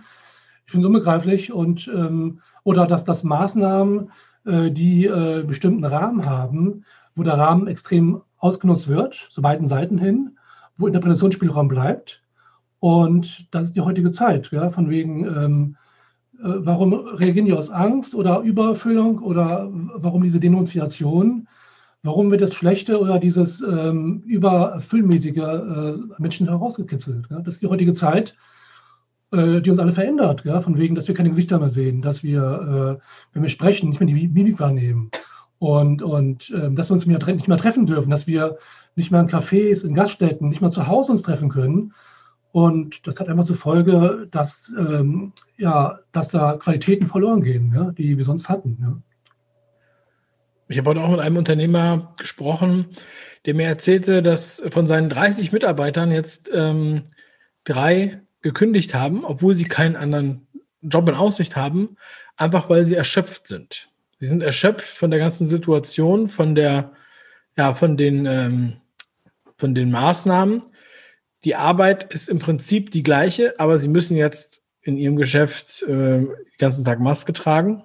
Ich 0.65 0.71
finde 0.71 0.87
es 0.87 0.87
unbegreiflich. 0.87 1.51
Und, 1.51 1.87
ähm, 1.93 2.39
oder 2.63 2.87
dass 2.87 3.03
das 3.03 3.23
Maßnahmen, 3.23 4.11
äh, 4.45 4.71
die 4.71 5.05
äh, 5.05 5.43
bestimmten 5.43 5.85
Rahmen 5.85 6.25
haben, 6.25 6.85
wo 7.15 7.23
der 7.23 7.37
Rahmen 7.37 7.67
extrem 7.67 8.21
ausgenutzt 8.37 8.87
wird, 8.87 9.13
zu 9.29 9.41
beiden 9.41 9.67
Seiten 9.67 9.99
hin, 9.99 10.37
wo 10.75 10.87
Interpretationsspielraum 10.87 11.67
bleibt. 11.67 12.23
Und 12.79 13.47
das 13.51 13.67
ist 13.67 13.75
die 13.75 13.81
heutige 13.81 14.09
Zeit, 14.09 14.51
ja, 14.51 14.69
von 14.69 14.89
wegen, 14.89 15.25
ähm, 15.25 15.75
äh, 16.39 16.65
warum 16.65 16.93
reagieren 16.93 17.45
die 17.45 17.53
aus 17.53 17.69
Angst 17.69 18.15
oder 18.15 18.41
Übererfüllung 18.41 19.19
oder 19.19 19.69
warum 19.71 20.23
diese 20.23 20.39
Denunziation? 20.39 21.47
Warum 22.05 22.31
wird 22.31 22.41
das 22.41 22.53
Schlechte 22.53 22.99
oder 22.99 23.17
dieses 23.17 23.61
ähm, 23.61 24.23
überfüllmäßige 24.25 25.37
äh, 25.37 25.93
Menschen 26.17 26.49
herausgekitzelt? 26.49 27.27
Ja? 27.29 27.39
Das 27.39 27.55
ist 27.55 27.63
die 27.63 27.67
heutige 27.67 27.93
Zeit, 27.93 28.35
äh, 29.31 29.61
die 29.61 29.69
uns 29.69 29.79
alle 29.79 29.93
verändert. 29.93 30.43
Ja? 30.43 30.59
Von 30.59 30.77
wegen, 30.77 30.95
dass 30.95 31.07
wir 31.07 31.15
keine 31.15 31.29
Gesichter 31.29 31.59
mehr 31.59 31.69
sehen, 31.69 32.01
dass 32.01 32.21
wir, 32.21 32.99
äh, 32.99 33.05
wenn 33.33 33.41
wir 33.41 33.49
sprechen, 33.49 33.87
nicht 33.87 34.01
mehr 34.01 34.07
die 34.07 34.27
Mimik 34.27 34.59
wahrnehmen. 34.59 35.11
Und, 35.59 36.01
und 36.01 36.49
äh, 36.49 36.69
dass 36.73 36.89
wir 36.89 36.95
uns 36.95 37.05
mehr, 37.05 37.25
nicht 37.25 37.47
mehr 37.47 37.57
treffen 37.57 37.85
dürfen, 37.85 38.09
dass 38.09 38.27
wir 38.27 38.57
nicht 38.97 39.11
mehr 39.11 39.21
in 39.21 39.29
Cafés, 39.29 39.85
in 39.87 39.95
Gaststätten, 39.95 40.49
nicht 40.49 40.59
mehr 40.59 40.71
zu 40.71 40.87
Hause 40.87 41.13
uns 41.13 41.21
treffen 41.21 41.47
können. 41.47 41.93
Und 42.51 43.07
das 43.07 43.21
hat 43.21 43.29
einfach 43.29 43.45
zur 43.45 43.55
Folge, 43.55 44.27
dass, 44.29 44.73
ähm, 44.77 45.31
ja, 45.57 45.99
dass 46.11 46.31
da 46.31 46.57
Qualitäten 46.57 47.07
verloren 47.07 47.41
gehen, 47.41 47.71
ja, 47.73 47.91
die 47.93 48.17
wir 48.17 48.25
sonst 48.25 48.49
hatten. 48.49 49.03
Ich 50.73 50.79
habe 50.79 50.89
heute 50.89 51.01
auch 51.01 51.11
mit 51.11 51.19
einem 51.19 51.37
Unternehmer 51.37 52.15
gesprochen, 52.17 52.87
der 53.45 53.53
mir 53.53 53.67
erzählte, 53.67 54.23
dass 54.23 54.63
von 54.71 54.87
seinen 54.87 55.07
30 55.07 55.51
Mitarbeitern 55.51 56.11
jetzt 56.11 56.49
ähm, 56.51 57.03
drei 57.63 58.21
gekündigt 58.41 58.95
haben, 58.95 59.23
obwohl 59.23 59.53
sie 59.53 59.65
keinen 59.65 59.95
anderen 59.95 60.47
Job 60.81 61.07
in 61.07 61.13
Aussicht 61.13 61.55
haben, 61.55 61.95
einfach 62.37 62.71
weil 62.71 62.87
sie 62.87 62.95
erschöpft 62.95 63.45
sind. 63.45 63.91
Sie 64.17 64.25
sind 64.25 64.41
erschöpft 64.41 64.97
von 64.97 65.11
der 65.11 65.19
ganzen 65.19 65.45
Situation, 65.45 66.27
von 66.27 66.55
der, 66.55 66.93
ja, 67.55 67.75
von 67.75 67.95
den, 67.95 68.25
ähm, 68.25 68.77
von 69.57 69.75
den 69.75 69.91
Maßnahmen. 69.91 70.61
Die 71.43 71.55
Arbeit 71.55 72.11
ist 72.11 72.29
im 72.29 72.39
Prinzip 72.39 72.89
die 72.89 73.03
gleiche, 73.03 73.59
aber 73.59 73.77
sie 73.77 73.89
müssen 73.89 74.17
jetzt 74.17 74.63
in 74.81 74.97
ihrem 74.97 75.17
Geschäft 75.17 75.83
äh, 75.83 75.87
den 75.87 76.35
ganzen 76.57 76.83
Tag 76.83 76.99
Maske 76.99 77.33
tragen. 77.33 77.83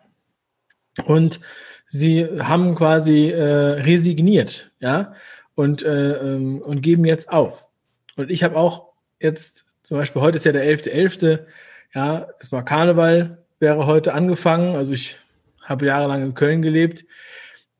Und 1.04 1.40
sie 1.88 2.26
haben 2.40 2.74
quasi 2.74 3.30
äh, 3.30 3.80
resigniert, 3.80 4.70
ja, 4.78 5.14
und, 5.54 5.82
äh, 5.82 6.12
ähm, 6.12 6.60
und 6.60 6.82
geben 6.82 7.04
jetzt 7.04 7.30
auf. 7.30 7.66
Und 8.16 8.30
ich 8.30 8.44
habe 8.44 8.56
auch 8.56 8.92
jetzt, 9.20 9.64
zum 9.82 9.96
Beispiel 9.96 10.22
heute 10.22 10.36
ist 10.36 10.44
ja 10.44 10.52
der 10.52 10.64
11.11., 10.64 10.90
.11., 10.92 11.38
ja, 11.94 12.28
es 12.38 12.52
war 12.52 12.64
Karneval, 12.64 13.38
wäre 13.58 13.86
heute 13.86 14.12
angefangen. 14.12 14.76
Also 14.76 14.92
ich 14.92 15.16
habe 15.62 15.86
jahrelang 15.86 16.22
in 16.22 16.34
Köln 16.34 16.62
gelebt. 16.62 17.04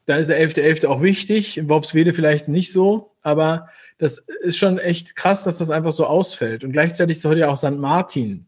Da 0.07 0.17
ist 0.17 0.31
der 0.31 0.41
11.11. 0.41 0.83
.11. 0.83 0.87
auch 0.87 1.03
wichtig, 1.03 1.59
in 1.59 1.69
Worpswede 1.69 2.15
vielleicht 2.15 2.49
nicht 2.49 2.73
so, 2.73 3.13
aber 3.23 3.69
das 3.99 4.19
ist 4.41 4.57
schon 4.57 4.79
echt 4.79 5.17
krass, 5.17 5.45
dass 5.45 5.59
das 5.59 5.71
einfach 5.71 5.93
so 5.93 6.07
ausfällt. 6.07 6.65
Und 6.65 6.73
gleichzeitig 6.73 7.19
ist 7.19 7.25
heute 7.25 7.41
ja 7.41 7.49
auch 7.49 7.57
St. 7.57 7.73
Martin. 7.73 8.47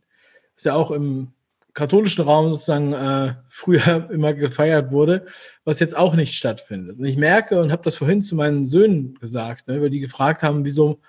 Ist 0.57 0.67
ja 0.67 0.75
auch 0.75 0.91
im 0.91 1.33
katholischen 1.75 2.25
Raum 2.25 2.51
sozusagen 2.51 2.93
äh, 2.93 3.35
früher 3.49 4.11
immer 4.13 4.35
gefeiert 4.35 4.93
wurde, 4.93 5.27
was 5.65 5.81
jetzt 5.81 5.97
auch 5.97 6.15
nicht 6.15 6.35
stattfindet. 6.35 6.99
Und 6.99 7.05
ich 7.05 7.17
merke 7.17 7.61
und 7.61 7.73
habe 7.73 7.83
das 7.83 7.97
vorhin 7.97 8.23
zu 8.23 8.35
meinen 8.37 8.67
Söhnen 8.67 9.15
gesagt, 9.15 9.69
ne, 9.69 9.81
weil 9.81 9.91
die 9.91 10.01
gefragt 10.01 10.43
haben, 10.43 10.65
wieso, 10.65 11.01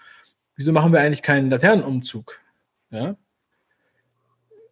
wieso 0.55 0.71
machen 0.71 0.93
wir 0.93 1.01
eigentlich 1.01 1.23
keinen 1.23 1.49
Laternenumzug? 1.49 2.39
Ja? 2.91 3.15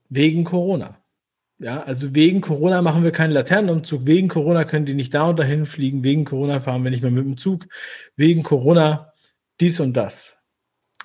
Wegen 0.10 0.44
Corona. 0.44 0.98
Ja, 1.62 1.84
also 1.84 2.16
wegen 2.16 2.40
Corona 2.40 2.82
machen 2.82 3.04
wir 3.04 3.12
keinen 3.12 3.32
Laternenumzug. 3.32 4.06
Wegen 4.06 4.30
Corona 4.30 4.64
können 4.64 4.86
die 4.86 4.94
nicht 4.94 5.14
da 5.14 5.28
und 5.28 5.38
dahin 5.38 5.66
fliegen. 5.66 6.04
Wegen 6.04 6.24
Corona 6.24 6.62
fahren 6.62 6.84
wir 6.86 6.92
nicht 6.92 7.02
mehr 7.02 7.12
mit 7.12 7.26
dem 7.26 7.36
Zug. 7.36 7.68
Wegen 8.16 8.44
Corona 8.44 9.12
dies 9.60 9.80
und 9.82 9.94
das. 9.94 10.38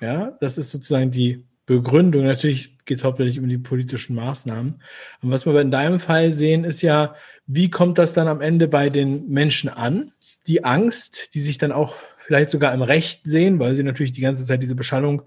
Ja, 0.01 0.31
das 0.39 0.57
ist 0.57 0.71
sozusagen 0.71 1.11
die 1.11 1.44
Begründung. 1.65 2.25
Natürlich 2.25 2.77
geht 2.85 2.99
es 2.99 3.03
hauptsächlich 3.03 3.39
um 3.39 3.49
die 3.49 3.57
politischen 3.57 4.15
Maßnahmen. 4.15 4.81
Und 5.21 5.31
was 5.31 5.45
wir 5.45 5.59
in 5.59 5.71
deinem 5.71 5.99
Fall 5.99 6.33
sehen, 6.33 6.63
ist 6.63 6.81
ja, 6.81 7.15
wie 7.47 7.69
kommt 7.69 7.97
das 7.97 8.13
dann 8.13 8.27
am 8.27 8.41
Ende 8.41 8.67
bei 8.67 8.89
den 8.89 9.27
Menschen 9.29 9.69
an? 9.69 10.11
Die 10.47 10.63
Angst, 10.63 11.33
die 11.33 11.39
sich 11.39 11.57
dann 11.57 11.71
auch 11.71 11.95
vielleicht 12.19 12.49
sogar 12.49 12.73
im 12.73 12.81
Recht 12.81 13.21
sehen, 13.23 13.59
weil 13.59 13.75
sie 13.75 13.83
natürlich 13.83 14.11
die 14.11 14.21
ganze 14.21 14.45
Zeit 14.45 14.61
diese 14.61 14.75
Beschallung 14.75 15.23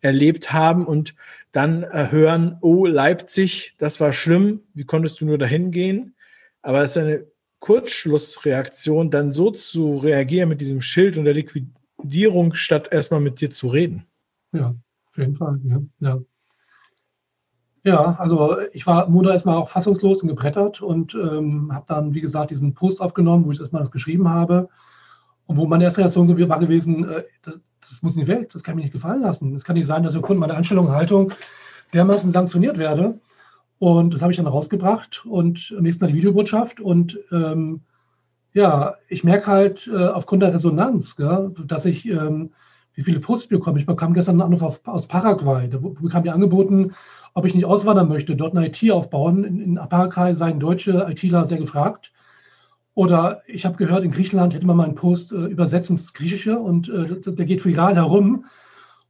erlebt 0.00 0.52
haben 0.52 0.86
und 0.86 1.14
dann 1.50 1.84
hören, 2.10 2.56
oh, 2.60 2.86
Leipzig, 2.86 3.74
das 3.78 4.00
war 4.00 4.12
schlimm, 4.12 4.62
wie 4.74 4.84
konntest 4.84 5.20
du 5.20 5.26
nur 5.26 5.38
dahin 5.38 5.70
gehen? 5.70 6.14
Aber 6.62 6.82
es 6.82 6.92
ist 6.92 7.02
eine 7.02 7.26
Kurzschlussreaktion, 7.58 9.10
dann 9.10 9.32
so 9.32 9.50
zu 9.50 9.98
reagieren 9.98 10.48
mit 10.48 10.60
diesem 10.60 10.80
Schild 10.80 11.16
und 11.18 11.24
der 11.24 11.34
Liquidierung, 11.34 12.54
statt 12.54 12.88
erstmal 12.90 13.20
mit 13.20 13.40
dir 13.40 13.50
zu 13.50 13.68
reden. 13.68 14.06
Ja, 14.52 14.74
auf 15.12 15.18
jeden 15.18 15.34
Fall. 15.34 15.60
Ja, 15.64 15.80
ja. 16.00 16.20
ja 17.84 18.16
also 18.18 18.56
ich 18.72 18.86
war 18.86 19.08
Montag 19.08 19.34
erstmal 19.34 19.56
auch 19.56 19.68
fassungslos 19.68 20.22
und 20.22 20.28
gebrettert 20.28 20.80
und 20.80 21.14
ähm, 21.14 21.72
habe 21.72 21.84
dann, 21.86 22.14
wie 22.14 22.20
gesagt, 22.20 22.50
diesen 22.50 22.74
Post 22.74 23.00
aufgenommen, 23.00 23.44
wo 23.44 23.52
ich 23.52 23.60
erstmal 23.60 23.82
das 23.82 23.90
geschrieben 23.90 24.28
habe. 24.28 24.68
Und 25.46 25.56
wo 25.56 25.66
meine 25.66 25.84
erste 25.84 26.00
Reaktion 26.00 26.28
war 26.48 26.58
gewesen, 26.58 27.08
äh, 27.08 27.24
das, 27.42 27.60
das, 27.80 28.02
muss 28.02 28.16
nicht 28.16 28.28
weg, 28.28 28.50
das 28.50 28.62
kann 28.62 28.76
mir 28.76 28.82
nicht 28.82 28.92
gefallen 28.92 29.22
lassen. 29.22 29.54
Es 29.54 29.64
kann 29.64 29.76
nicht 29.76 29.86
sein, 29.86 30.02
dass 30.02 30.16
aufgrund 30.16 30.40
meiner 30.40 30.54
Einstellung 30.54 30.86
und 30.86 30.92
Haltung 30.92 31.32
dermaßen 31.92 32.30
sanktioniert 32.30 32.78
werde. 32.78 33.20
Und 33.78 34.14
das 34.14 34.22
habe 34.22 34.32
ich 34.32 34.36
dann 34.36 34.46
rausgebracht 34.46 35.26
und 35.26 35.74
am 35.76 35.82
nächsten 35.82 36.00
Tag 36.00 36.10
die 36.10 36.16
Videobotschaft. 36.16 36.80
Und 36.80 37.18
ähm, 37.32 37.82
ja, 38.54 38.94
ich 39.08 39.24
merke 39.24 39.46
halt 39.48 39.90
äh, 39.92 40.06
aufgrund 40.06 40.42
der 40.42 40.54
Resonanz, 40.54 41.16
gell, 41.16 41.52
dass 41.66 41.84
ich 41.84 42.06
ähm, 42.06 42.52
wie 42.94 43.02
viele 43.02 43.20
Posts 43.20 43.48
bekomme. 43.48 43.78
Ich 43.78 43.86
bekam 43.86 44.14
gestern 44.14 44.40
einen 44.40 44.52
Anruf 44.52 44.80
aus 44.86 45.06
Paraguay. 45.06 45.68
Da 45.68 45.78
bekam 45.78 46.22
mir 46.22 46.34
angeboten, 46.34 46.92
ob 47.34 47.46
ich 47.46 47.54
nicht 47.54 47.64
auswandern 47.64 48.08
möchte, 48.08 48.36
dort 48.36 48.56
eine 48.56 48.66
IT 48.66 48.90
aufbauen. 48.90 49.44
In, 49.44 49.60
in 49.60 49.74
Paraguay 49.74 50.34
seien 50.34 50.60
deutsche 50.60 51.06
ITler 51.08 51.46
sehr 51.46 51.58
gefragt. 51.58 52.12
Oder 52.94 53.42
ich 53.46 53.64
habe 53.64 53.76
gehört, 53.76 54.04
in 54.04 54.10
Griechenland 54.10 54.54
hätte 54.54 54.66
man 54.66 54.76
mal 54.76 54.84
einen 54.84 54.94
Post 54.94 55.32
äh, 55.32 55.46
übersetzen 55.46 55.96
ins 55.96 56.12
Griechische 56.12 56.58
und 56.58 56.90
äh, 56.90 57.20
der 57.20 57.46
geht 57.46 57.64
viral 57.64 57.96
herum. 57.96 58.44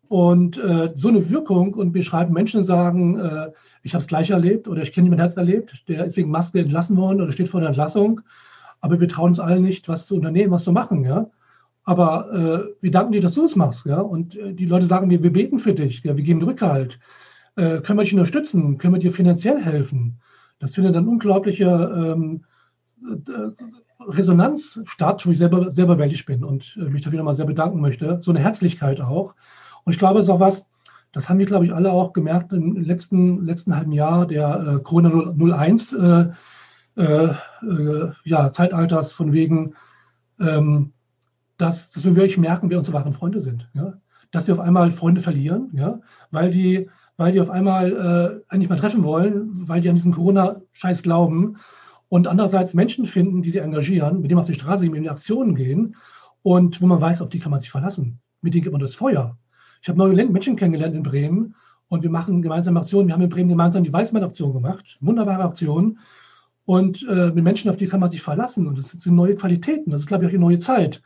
Und 0.09 0.59
äh, 0.59 0.93
so 0.95 1.09
eine 1.09 1.31
Wirkung 1.31 1.75
und 1.75 1.95
wir 1.95 2.03
schreiben 2.03 2.35
Menschen 2.35 2.65
sagen, 2.65 3.19
äh, 3.19 3.51
ich 3.83 3.95
habe 3.95 4.03
es 4.03 4.09
gleich 4.09 4.31
erlebt 4.31 4.69
oder 4.69 4.83
ich 4.83 4.93
kenne 4.93 5.07
jemanden, 5.07 5.23
der 5.23 5.29
es 5.29 5.37
erlebt, 5.37 5.89
der 5.89 6.05
ist 6.05 6.17
wegen 6.17 6.31
Maske 6.31 6.61
entlassen 6.61 6.97
worden 6.97 7.21
oder 7.23 7.33
steht 7.33 7.49
vor 7.49 7.61
der 7.61 7.71
Entlassung. 7.71 8.21
Aber 8.81 9.01
wir 9.01 9.09
trauen 9.09 9.31
uns 9.31 9.41
alle 9.41 9.59
nicht, 9.59 9.89
was 9.89 10.07
zu 10.07 10.15
unternehmen, 10.15 10.53
was 10.53 10.65
zu 10.65 10.73
machen. 10.73 11.03
Ja? 11.05 11.31
Aber 11.85 12.33
äh, 12.33 12.75
wir 12.81 12.91
danken 12.91 13.13
dir, 13.13 13.21
dass 13.21 13.35
du 13.35 13.45
es 13.45 13.57
machst. 13.57 13.87
Ja? 13.87 14.01
Und 14.01 14.37
äh, 14.37 14.53
die 14.55 14.67
Leute 14.67 14.87
sagen 14.87 15.09
mir, 15.09 15.23
wir 15.23 15.33
beten 15.33 15.59
für 15.59 15.75
dich, 15.75 16.03
ja? 16.05 16.17
wir 16.17 16.25
geben 16.25 16.43
Rückhalt. 16.43 16.99
Äh, 17.57 17.81
können 17.81 17.99
wir 17.99 18.05
dich 18.05 18.15
unterstützen? 18.15 18.79
Können 18.79 18.95
wir 18.95 19.01
dir 19.01 19.13
finanziell 19.13 19.61
helfen? 19.61 20.21
Das 20.59 20.75
findet 20.75 20.95
dann 20.95 21.09
unglaubliche 21.09 21.65
ähm, 21.67 22.45
äh, 23.05 23.51
Resonanz 24.09 24.81
statt, 24.85 25.27
wo 25.27 25.31
ich 25.31 25.39
selber, 25.39 25.71
selber 25.71 25.99
wellig 25.99 26.25
bin 26.25 26.45
und 26.45 26.77
äh, 26.81 26.85
mich 26.85 27.03
da 27.03 27.13
wieder 27.13 27.25
mal 27.25 27.35
sehr 27.35 27.47
bedanken 27.47 27.81
möchte. 27.81 28.19
So 28.23 28.31
eine 28.31 28.41
Herzlichkeit 28.41 29.01
auch. 29.01 29.35
Und 29.85 29.93
ich 29.93 29.99
glaube, 29.99 30.21
es 30.21 30.27
ist 30.27 30.31
auch 30.31 30.41
was, 30.41 30.69
das 31.13 31.29
haben 31.29 31.39
wir, 31.39 31.47
glaube 31.47 31.67
ich, 31.67 31.75
alle 31.75 31.93
auch 31.93 32.13
gemerkt 32.13 32.53
im 32.53 32.77
letzten, 32.77 33.45
letzten 33.45 33.77
halben 33.77 33.93
Jahr 33.93 34.27
der 34.27 34.79
äh, 34.79 34.83
Corona 34.83 35.35
01 35.37 35.93
äh, 35.93 36.27
äh, 36.97 37.35
ja, 38.25 38.53
Zeitalters 38.53 39.13
von 39.13 39.33
wegen, 39.33 39.75
ähm, 40.41 40.93
dass, 41.63 41.91
dass 41.91 42.05
wir 42.05 42.17
wirklich 42.17 42.39
merken, 42.39 42.71
wer 42.71 42.79
unsere 42.79 42.97
wahren 42.97 43.13
Freunde 43.13 43.41
sind. 43.41 43.71
Ja? 43.75 43.95
Dass 44.33 44.49
wir 44.49 44.55
auf 44.55 44.61
einmal 44.61 44.91
Freunde 44.91 45.21
verlieren, 45.21 45.71
ja? 45.75 46.01
weil, 46.31 46.51
die, 46.51 46.91
weil 47.17 47.33
die 47.33 47.41
auf 47.41 47.51
einmal 47.51 47.93
äh, 48.49 48.53
eigentlich 48.53 48.69
mal 48.69 48.79
treffen 48.79 49.05
wollen, 49.05 49.51
weil 49.69 49.81
die 49.81 49.89
an 49.89 49.95
diesen 49.95 50.13
Corona-Scheiß 50.13 51.03
glauben 51.03 51.59
und 52.09 52.27
andererseits 52.27 52.75
Menschen 52.75 53.07
finden, 53.07 53.43
die 53.43 53.51
sie 53.51 53.61
engagieren, 53.61 54.21
mit 54.21 54.31
denen 54.31 54.41
auf 54.41 54.47
die 54.47 54.55
Straße 54.55 54.85
gehen, 54.85 54.97
in 54.97 55.05
die 55.05 55.11
Aktionen 55.11 55.55
gehen 55.55 55.95
und 56.43 56.83
wo 56.83 56.87
man 56.87 57.01
weiß, 57.01 57.23
auf 57.23 57.29
die 57.29 57.39
kann 57.39 57.53
man 57.53 57.61
sich 57.61 57.71
verlassen. 57.71 58.19
Mit 58.41 58.55
denen 58.55 58.65
gibt 58.65 58.73
man 58.73 58.83
das 58.83 58.97
Feuer. 58.97 59.39
Ich 59.81 59.89
habe 59.89 59.99
neue 59.99 60.15
Menschen 60.15 60.57
kennengelernt 60.57 60.97
in 60.97 61.05
Bremen 61.05 61.55
und 61.89 62.03
wir 62.03 62.11
machen 62.11 62.43
gemeinsame 62.43 62.81
Aktionen. 62.81 63.07
Wir 63.07 63.15
haben 63.15 63.23
in 63.23 63.29
Bremen 63.29 63.51
gemeinsam 63.51 63.85
die 63.85 63.93
Weißmann-Aktion 63.93 64.53
gemacht. 64.53 64.99
Wunderbare 65.01 65.45
Aktion. 65.45 65.99
Und 66.65 67.07
äh, 67.09 67.31
mit 67.33 67.45
Menschen, 67.45 67.71
auf 67.71 67.77
die 67.77 67.87
kann 67.87 68.01
man 68.01 68.11
sich 68.11 68.23
verlassen. 68.23 68.67
Und 68.67 68.79
das 68.79 68.91
sind 68.91 69.15
neue 69.15 69.37
Qualitäten. 69.37 69.91
Das 69.91 70.01
ist, 70.01 70.07
glaube 70.07 70.25
ich, 70.25 70.29
auch 70.29 70.33
die 70.33 70.39
neue 70.39 70.59
Zeit. 70.59 71.03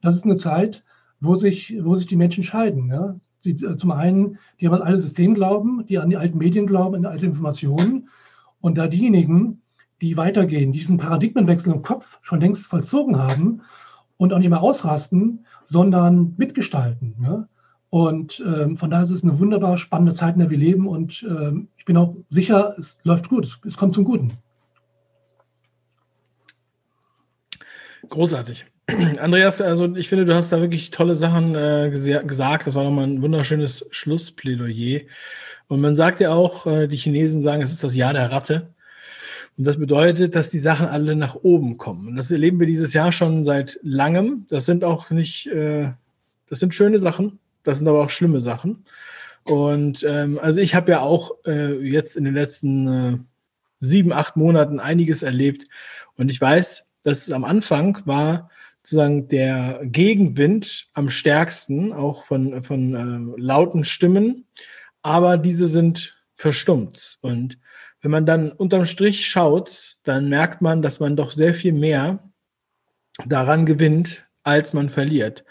Das 0.00 0.16
ist 0.16 0.24
eine 0.24 0.36
Zeit, 0.36 0.84
wo 1.20 1.36
sich, 1.36 1.74
wo 1.82 1.94
sich 1.96 2.06
die 2.06 2.16
Menschen 2.16 2.44
scheiden. 2.44 2.88
Ja? 2.88 3.16
Sie, 3.38 3.52
äh, 3.52 3.76
zum 3.76 3.90
einen, 3.90 4.38
die 4.60 4.66
haben 4.66 4.74
an 4.74 4.82
alle 4.82 4.98
System 4.98 5.34
glauben, 5.34 5.84
die 5.86 5.98
an 5.98 6.10
die 6.10 6.16
alten 6.16 6.38
Medien 6.38 6.66
glauben, 6.66 6.96
an 6.96 7.02
die 7.02 7.08
alten 7.08 7.26
Informationen. 7.26 8.08
Und 8.60 8.78
da 8.78 8.86
diejenigen, 8.86 9.62
die 10.00 10.16
weitergehen, 10.16 10.72
die 10.72 10.78
diesen 10.78 10.98
Paradigmenwechsel 10.98 11.72
im 11.72 11.82
Kopf 11.82 12.18
schon 12.22 12.40
längst 12.40 12.66
vollzogen 12.66 13.18
haben 13.18 13.62
und 14.16 14.32
auch 14.32 14.38
nicht 14.38 14.50
mehr 14.50 14.62
ausrasten, 14.62 15.46
sondern 15.64 16.34
mitgestalten. 16.36 17.16
Ja? 17.22 17.48
Und 17.90 18.42
ähm, 18.46 18.76
von 18.76 18.90
daher 18.90 19.04
ist 19.04 19.10
es 19.10 19.24
eine 19.24 19.38
wunderbar 19.38 19.78
spannende 19.78 20.12
Zeit, 20.12 20.34
in 20.34 20.40
der 20.40 20.50
wir 20.50 20.58
leben. 20.58 20.86
Und 20.86 21.26
ähm, 21.28 21.68
ich 21.76 21.84
bin 21.84 21.96
auch 21.96 22.14
sicher, 22.28 22.74
es 22.78 23.00
läuft 23.04 23.28
gut, 23.28 23.46
es, 23.46 23.58
es 23.64 23.76
kommt 23.76 23.94
zum 23.94 24.04
Guten. 24.04 24.32
Großartig. 28.08 28.66
Andreas, 29.20 29.60
also 29.60 29.94
ich 29.96 30.08
finde, 30.08 30.24
du 30.24 30.34
hast 30.34 30.50
da 30.50 30.60
wirklich 30.60 30.90
tolle 30.90 31.14
Sachen 31.14 31.54
äh, 31.54 31.90
gesagt. 31.90 32.66
Das 32.66 32.74
war 32.74 32.84
nochmal 32.84 33.06
ein 33.06 33.22
wunderschönes 33.22 33.86
Schlussplädoyer. 33.90 35.02
Und 35.66 35.80
man 35.80 35.94
sagt 35.94 36.20
ja 36.20 36.32
auch, 36.32 36.66
äh, 36.66 36.86
die 36.88 36.96
Chinesen 36.96 37.42
sagen, 37.42 37.60
es 37.60 37.70
ist 37.70 37.84
das 37.84 37.94
Jahr 37.94 38.14
der 38.14 38.32
Ratte. 38.32 38.72
Und 39.58 39.66
das 39.66 39.78
bedeutet, 39.78 40.34
dass 40.34 40.50
die 40.50 40.58
Sachen 40.58 40.86
alle 40.86 41.16
nach 41.16 41.34
oben 41.34 41.76
kommen. 41.76 42.08
Und 42.08 42.16
das 42.16 42.30
erleben 42.30 42.60
wir 42.60 42.66
dieses 42.66 42.94
Jahr 42.94 43.12
schon 43.12 43.44
seit 43.44 43.78
langem. 43.82 44.46
Das 44.48 44.64
sind 44.64 44.84
auch 44.84 45.10
nicht, 45.10 45.48
äh, 45.48 45.90
das 46.48 46.60
sind 46.60 46.72
schöne 46.72 46.98
Sachen, 46.98 47.38
das 47.64 47.78
sind 47.78 47.88
aber 47.88 48.02
auch 48.02 48.10
schlimme 48.10 48.40
Sachen. 48.40 48.84
Und 49.44 50.04
ähm, 50.08 50.38
also 50.40 50.60
ich 50.60 50.74
habe 50.74 50.92
ja 50.92 51.00
auch 51.00 51.32
äh, 51.44 51.74
jetzt 51.86 52.16
in 52.16 52.24
den 52.24 52.34
letzten 52.34 52.88
äh, 52.88 53.18
sieben, 53.80 54.12
acht 54.12 54.36
Monaten 54.36 54.80
einiges 54.80 55.22
erlebt. 55.22 55.64
Und 56.16 56.30
ich 56.30 56.40
weiß, 56.40 56.86
dass 57.02 57.30
am 57.30 57.44
Anfang 57.44 57.98
war 58.06 58.48
sozusagen 58.88 59.28
der 59.28 59.80
Gegenwind 59.84 60.88
am 60.94 61.10
stärksten, 61.10 61.92
auch 61.92 62.24
von, 62.24 62.62
von 62.62 62.94
äh, 62.94 63.40
lauten 63.40 63.84
Stimmen. 63.84 64.46
Aber 65.02 65.38
diese 65.38 65.68
sind 65.68 66.18
verstummt. 66.36 67.18
Und 67.20 67.58
wenn 68.00 68.10
man 68.10 68.26
dann 68.26 68.52
unterm 68.52 68.86
Strich 68.86 69.26
schaut, 69.26 69.96
dann 70.04 70.28
merkt 70.28 70.62
man, 70.62 70.82
dass 70.82 71.00
man 71.00 71.16
doch 71.16 71.30
sehr 71.30 71.54
viel 71.54 71.72
mehr 71.72 72.18
daran 73.26 73.66
gewinnt, 73.66 74.28
als 74.42 74.72
man 74.72 74.88
verliert. 74.88 75.44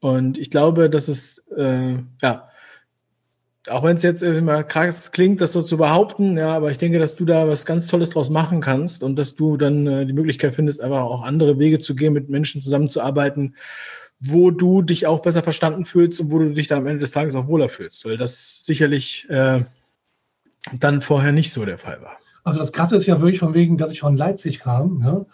Und 0.00 0.38
ich 0.38 0.50
glaube, 0.50 0.88
dass 0.88 1.08
es, 1.08 1.38
äh, 1.56 1.98
ja, 2.22 2.49
auch 3.68 3.82
wenn 3.82 3.96
es 3.96 4.02
jetzt 4.02 4.22
immer 4.22 4.64
krass 4.64 5.12
klingt, 5.12 5.40
das 5.40 5.52
so 5.52 5.62
zu 5.62 5.76
behaupten, 5.76 6.38
ja, 6.38 6.56
aber 6.56 6.70
ich 6.70 6.78
denke, 6.78 6.98
dass 6.98 7.16
du 7.16 7.24
da 7.24 7.46
was 7.46 7.66
ganz 7.66 7.86
Tolles 7.86 8.10
draus 8.10 8.30
machen 8.30 8.60
kannst 8.60 9.02
und 9.02 9.16
dass 9.16 9.36
du 9.36 9.56
dann 9.56 9.86
äh, 9.86 10.06
die 10.06 10.12
Möglichkeit 10.12 10.54
findest, 10.54 10.80
einfach 10.80 11.02
auch 11.02 11.22
andere 11.22 11.58
Wege 11.58 11.78
zu 11.78 11.94
gehen, 11.94 12.12
mit 12.12 12.30
Menschen 12.30 12.62
zusammenzuarbeiten, 12.62 13.56
wo 14.18 14.50
du 14.50 14.82
dich 14.82 15.06
auch 15.06 15.20
besser 15.20 15.42
verstanden 15.42 15.84
fühlst 15.84 16.20
und 16.20 16.30
wo 16.30 16.38
du 16.38 16.54
dich 16.54 16.68
dann 16.68 16.78
am 16.78 16.86
Ende 16.86 17.00
des 17.00 17.10
Tages 17.10 17.34
auch 17.34 17.48
wohler 17.48 17.68
fühlst, 17.68 18.04
weil 18.06 18.16
das 18.16 18.64
sicherlich 18.64 19.28
äh, 19.28 19.64
dann 20.78 21.00
vorher 21.00 21.32
nicht 21.32 21.52
so 21.52 21.64
der 21.64 21.78
Fall 21.78 22.00
war. 22.02 22.16
Also 22.44 22.58
das 22.58 22.72
Krasse 22.72 22.96
ist 22.96 23.06
ja 23.06 23.20
wirklich 23.20 23.40
von 23.40 23.54
wegen, 23.54 23.76
dass 23.76 23.92
ich 23.92 24.00
von 24.00 24.16
Leipzig 24.16 24.60
kam, 24.60 25.02
ja, 25.04 25.26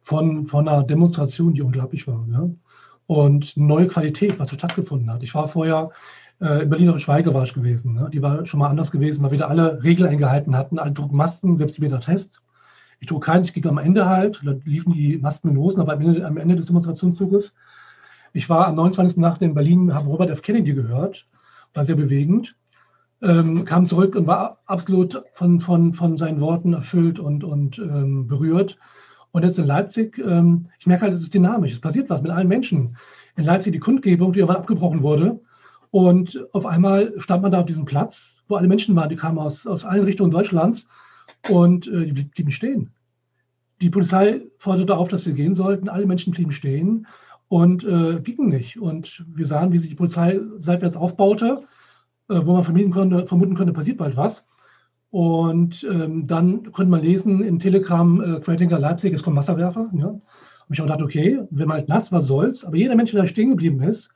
von, 0.00 0.46
von 0.46 0.68
einer 0.68 0.84
Demonstration, 0.84 1.54
die 1.54 1.62
unglaublich 1.62 2.06
war. 2.06 2.24
Ja, 2.30 2.48
und 3.06 3.56
neue 3.56 3.88
Qualität, 3.88 4.38
was 4.38 4.50
so 4.50 4.56
stattgefunden 4.56 5.10
hat. 5.12 5.22
Ich 5.22 5.34
war 5.34 5.48
vorher 5.48 5.90
äh, 6.42 6.62
in 6.62 6.70
Berliner 6.70 6.98
Schweige 6.98 7.32
war 7.32 7.44
ich 7.44 7.54
gewesen. 7.54 7.94
Ne? 7.94 8.10
Die 8.12 8.20
war 8.20 8.44
schon 8.46 8.60
mal 8.60 8.68
anders 8.68 8.90
gewesen, 8.90 9.22
weil 9.22 9.30
wir 9.30 9.38
da 9.38 9.46
alle 9.46 9.82
Regeln 9.82 10.10
eingehalten 10.10 10.56
hatten. 10.56 10.78
Alle 10.78 10.92
trugen 10.92 11.16
Masken, 11.16 11.56
selbst 11.56 11.78
die 11.78 11.88
Test. 11.88 12.42
Ich 12.98 13.06
trug 13.06 13.24
keinen, 13.24 13.44
ich 13.44 13.52
ging 13.52 13.66
am 13.66 13.78
Ende 13.78 14.08
halt. 14.08 14.42
Da 14.44 14.54
liefen 14.64 14.92
die 14.92 15.18
Masken 15.18 15.50
in 15.50 15.56
Hosen, 15.56 15.80
aber 15.80 15.92
am 15.92 16.00
Ende, 16.00 16.26
am 16.26 16.36
Ende 16.36 16.56
des 16.56 16.66
Demonstrationszuges. 16.66 17.54
Ich 18.32 18.48
war 18.48 18.66
am 18.66 18.74
29. 18.74 19.18
Nacht 19.18 19.42
in 19.42 19.54
Berlin, 19.54 19.94
habe 19.94 20.08
Robert 20.08 20.30
F. 20.30 20.42
Kennedy 20.42 20.74
gehört. 20.74 21.26
War 21.74 21.84
sehr 21.84 21.96
bewegend. 21.96 22.56
Ähm, 23.22 23.64
kam 23.64 23.86
zurück 23.86 24.16
und 24.16 24.26
war 24.26 24.58
absolut 24.66 25.22
von, 25.32 25.60
von, 25.60 25.92
von 25.92 26.16
seinen 26.16 26.40
Worten 26.40 26.72
erfüllt 26.72 27.20
und, 27.20 27.44
und 27.44 27.78
ähm, 27.78 28.26
berührt. 28.26 28.78
Und 29.30 29.44
jetzt 29.44 29.58
in 29.58 29.66
Leipzig, 29.66 30.18
ähm, 30.18 30.66
ich 30.78 30.86
merke 30.86 31.02
halt, 31.02 31.14
es 31.14 31.22
ist 31.22 31.34
dynamisch. 31.34 31.72
Es 31.72 31.80
passiert 31.80 32.10
was 32.10 32.20
mit 32.20 32.32
allen 32.32 32.48
Menschen. 32.48 32.96
In 33.36 33.44
Leipzig 33.44 33.72
die 33.72 33.78
Kundgebung, 33.78 34.32
die 34.32 34.40
irgendwann 34.40 34.60
abgebrochen 34.60 35.02
wurde. 35.02 35.40
Und 35.92 36.42
auf 36.52 36.64
einmal 36.64 37.12
stand 37.18 37.42
man 37.42 37.52
da 37.52 37.60
auf 37.60 37.66
diesem 37.66 37.84
Platz, 37.84 38.42
wo 38.48 38.56
alle 38.56 38.66
Menschen 38.66 38.96
waren, 38.96 39.10
die 39.10 39.16
kamen 39.16 39.38
aus, 39.38 39.66
aus 39.66 39.84
allen 39.84 40.04
Richtungen 40.04 40.30
Deutschlands 40.30 40.88
und 41.50 41.86
äh, 41.86 42.06
die 42.06 42.24
blieben 42.24 42.50
stehen. 42.50 42.90
Die 43.82 43.90
Polizei 43.90 44.40
forderte 44.56 44.96
auf, 44.96 45.08
dass 45.08 45.26
wir 45.26 45.34
gehen 45.34 45.52
sollten. 45.52 45.90
Alle 45.90 46.06
Menschen 46.06 46.32
blieben 46.32 46.50
stehen 46.50 47.06
und 47.48 47.84
äh, 47.84 48.20
gingen 48.22 48.48
nicht. 48.48 48.80
Und 48.80 49.22
wir 49.28 49.44
sahen, 49.44 49.70
wie 49.72 49.78
sich 49.78 49.90
die 49.90 49.96
Polizei 49.96 50.40
seitwärts 50.56 50.96
aufbaute, 50.96 51.64
äh, 52.30 52.40
wo 52.42 52.54
man 52.54 52.64
vermuten 52.64 52.90
konnte, 52.90 53.26
vermuten 53.26 53.54
konnte, 53.54 53.74
passiert 53.74 53.98
bald 53.98 54.16
was. 54.16 54.46
Und 55.10 55.86
ähm, 55.90 56.26
dann 56.26 56.72
konnte 56.72 56.90
man 56.90 57.02
lesen 57.02 57.44
in 57.44 57.58
Telegram, 57.58 58.18
äh, 58.22 58.40
Querdenker 58.40 58.78
Leipzig, 58.78 59.12
es 59.12 59.22
kommen 59.22 59.36
Wasserwerfer. 59.36 59.90
Ja. 59.92 60.06
Und 60.06 60.22
ich 60.70 60.80
auch 60.80 60.86
gedacht, 60.86 61.02
okay, 61.02 61.42
wenn 61.50 61.68
man 61.68 61.76
halt 61.76 61.90
nass, 61.90 62.12
was 62.12 62.24
soll's? 62.24 62.64
Aber 62.64 62.76
jeder 62.76 62.96
Mensch, 62.96 63.10
der 63.10 63.20
da 63.20 63.26
stehen 63.26 63.50
geblieben 63.50 63.82
ist, 63.82 64.08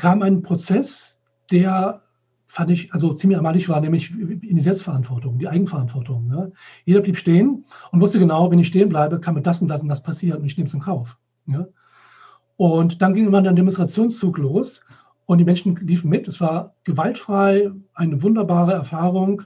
kam 0.00 0.22
ein 0.22 0.40
Prozess, 0.40 1.20
der 1.50 2.00
fand 2.48 2.70
ich 2.70 2.92
also 2.94 3.12
ziemlich 3.12 3.36
ermahnlich 3.36 3.68
war, 3.68 3.80
nämlich 3.82 4.10
in 4.10 4.56
die 4.56 4.60
Selbstverantwortung, 4.60 5.38
die 5.38 5.46
Eigenverantwortung. 5.46 6.26
Ne? 6.26 6.52
Jeder 6.86 7.00
blieb 7.00 7.18
stehen 7.18 7.66
und 7.92 8.00
wusste 8.00 8.18
genau, 8.18 8.50
wenn 8.50 8.58
ich 8.58 8.68
stehen 8.68 8.88
bleibe, 8.88 9.20
kann 9.20 9.34
mir 9.34 9.42
das 9.42 9.60
und 9.60 9.68
das 9.68 9.82
und 9.82 9.90
das 9.90 10.02
passieren 10.02 10.40
und 10.40 10.46
ich 10.46 10.56
nehme 10.56 10.66
es 10.66 10.74
in 10.74 10.80
Kauf. 10.80 11.18
Ja? 11.46 11.66
Und 12.56 13.02
dann 13.02 13.12
ging 13.12 13.26
immer 13.26 13.38
ein 13.46 13.56
Demonstrationszug 13.56 14.38
los 14.38 14.80
und 15.26 15.36
die 15.36 15.44
Menschen 15.44 15.76
liefen 15.76 16.08
mit. 16.08 16.26
Es 16.26 16.40
war 16.40 16.74
gewaltfrei, 16.84 17.70
eine 17.92 18.22
wunderbare 18.22 18.72
Erfahrung, 18.72 19.42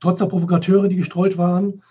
trotz 0.00 0.18
der 0.18 0.26
Provokateure, 0.26 0.88
die 0.88 0.96
gestreut 0.96 1.38
waren. 1.38 1.84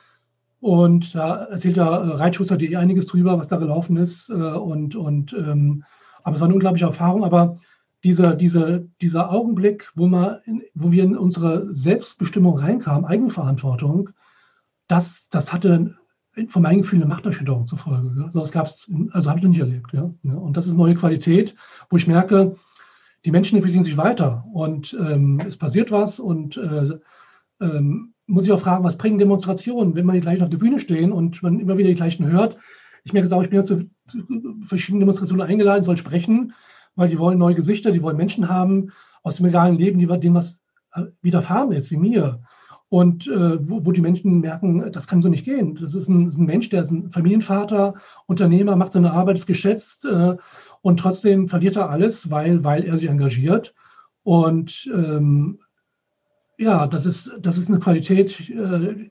Und 0.60 1.16
da 1.16 1.46
erzählt 1.46 1.78
der 1.78 1.86
Reitschutzer.de 1.86 2.76
einiges 2.76 3.08
drüber, 3.08 3.40
was 3.40 3.48
da 3.48 3.56
gelaufen 3.56 3.96
ist. 3.96 4.30
Äh, 4.30 4.34
und, 4.34 4.98
und, 4.98 5.32
ähm, 5.34 5.86
aber 6.24 6.36
es 6.36 6.42
war 6.42 6.48
eine 6.48 6.54
unglaubliche 6.54 6.86
Erfahrung. 6.86 7.24
Aber 7.24 7.58
dieser, 8.04 8.36
dieser, 8.36 8.80
dieser 9.02 9.32
Augenblick, 9.32 9.90
wo, 9.96 10.08
man 10.08 10.40
wo 10.74 10.92
wir 10.92 11.04
in 11.04 11.18
unsere 11.18 11.74
Selbstbestimmung 11.74 12.58
reinkamen, 12.58 13.06
Eigenverantwortung, 13.06 14.10
das, 14.88 15.30
das 15.30 15.54
hatte 15.54 15.96
von 16.48 16.64
meinem 16.64 16.82
Gefühl 16.82 17.00
eine 17.00 17.08
Machterschütterung 17.08 17.68
zur 17.68 17.78
Folge. 17.78 18.14
Ja. 18.18 18.30
Das 18.34 18.52
gab's, 18.52 18.90
also 19.12 19.30
habe 19.30 19.40
ich 19.40 19.44
noch 19.44 19.52
nicht 19.52 19.60
erlebt. 19.60 19.94
Ja. 19.94 20.12
Und 20.34 20.58
das 20.58 20.68
ist 20.68 20.74
neue 20.74 20.96
Qualität, 20.96 21.56
wo 21.90 21.98
ich 21.98 22.08
merke, 22.08 22.56
die 23.24 23.32
Menschen 23.32 23.56
entwickeln 23.58 23.84
sich 23.84 23.98
weiter 23.98 24.44
und 24.52 24.98
ähm, 25.00 25.42
es 25.48 25.58
passiert 25.58 25.92
was 25.92 26.20
und 26.20 26.58
äh, 26.58 27.00
ähm, 27.62 28.14
muss 28.26 28.46
ich 28.46 28.52
auch 28.52 28.60
fragen, 28.60 28.84
was 28.84 28.98
bringen 28.98 29.18
Demonstrationen, 29.18 29.96
wenn 29.96 30.06
man 30.06 30.16
die 30.16 30.22
gleichen 30.22 30.44
auf 30.44 30.50
der 30.50 30.58
Bühne 30.58 30.80
stehen 30.80 31.12
und 31.12 31.42
man 31.42 31.60
immer 31.60 31.78
wieder 31.78 31.90
die 31.90 31.96
gleichen 31.96 32.26
hört. 32.28 32.58
Ich 33.06 33.14
merke 33.14 33.26
es 33.26 33.32
auch, 33.32 33.44
ich 33.44 33.50
bin 33.50 33.60
jetzt 33.60 33.68
zu 33.68 33.90
verschiedenen 34.66 35.02
Demonstrationen 35.02 35.48
eingeladen, 35.48 35.84
soll 35.84 35.98
sprechen 35.98 36.54
weil 36.96 37.10
die 37.10 37.20
wollen 37.20 37.38
neue 37.38 37.56
Gesichter, 37.56 37.92
die 37.92 38.04
wollen 38.04 38.18
Menschen 38.18 38.50
haben 38.50 38.92
aus 39.24 39.38
dem 39.38 39.46
realen 39.46 39.78
Leben, 39.78 40.00
die, 40.00 40.08
denen 40.08 40.36
was 40.36 40.64
äh, 40.94 41.04
widerfahren 41.22 41.72
ist, 41.72 41.92
wie 41.92 41.98
mir. 41.98 42.42
Und 42.90 43.28
äh, 43.28 43.68
wo, 43.68 43.86
wo, 43.86 43.92
die 43.92 44.02
Menschen 44.02 44.42
merken, 44.42 44.92
das 44.92 45.08
kann 45.08 45.22
so 45.22 45.28
nicht 45.28 45.46
gehen. 45.46 45.74
Das 45.76 45.96
ist 45.96 46.08
ein, 46.08 46.28
ist 46.28 46.38
ein, 46.38 46.46
Mensch, 46.46 46.70
der 46.70 46.84
ist 46.84 46.92
ein 46.92 47.12
Familienvater, 47.12 47.96
Unternehmer, 48.28 48.76
macht 48.76 48.92
seine 48.92 49.14
Arbeit, 49.14 49.38
ist 49.38 49.48
geschätzt 49.48 50.06
äh, 50.06 50.36
und 50.82 51.00
trotzdem 51.00 51.50
verliert 51.50 51.76
er 51.76 51.90
alles, 51.90 52.30
weil, 52.30 52.64
weil 52.64 52.84
er 52.84 52.98
sich 52.98 53.10
engagiert. 53.10 53.74
Und 54.22 54.88
ähm, 54.94 55.60
ja, 56.58 56.86
das 56.86 57.06
ist, 57.08 57.36
das 57.40 57.58
ist 57.58 57.70
eine 57.70 57.80
Qualität, 57.80 58.40
äh, 58.50 59.10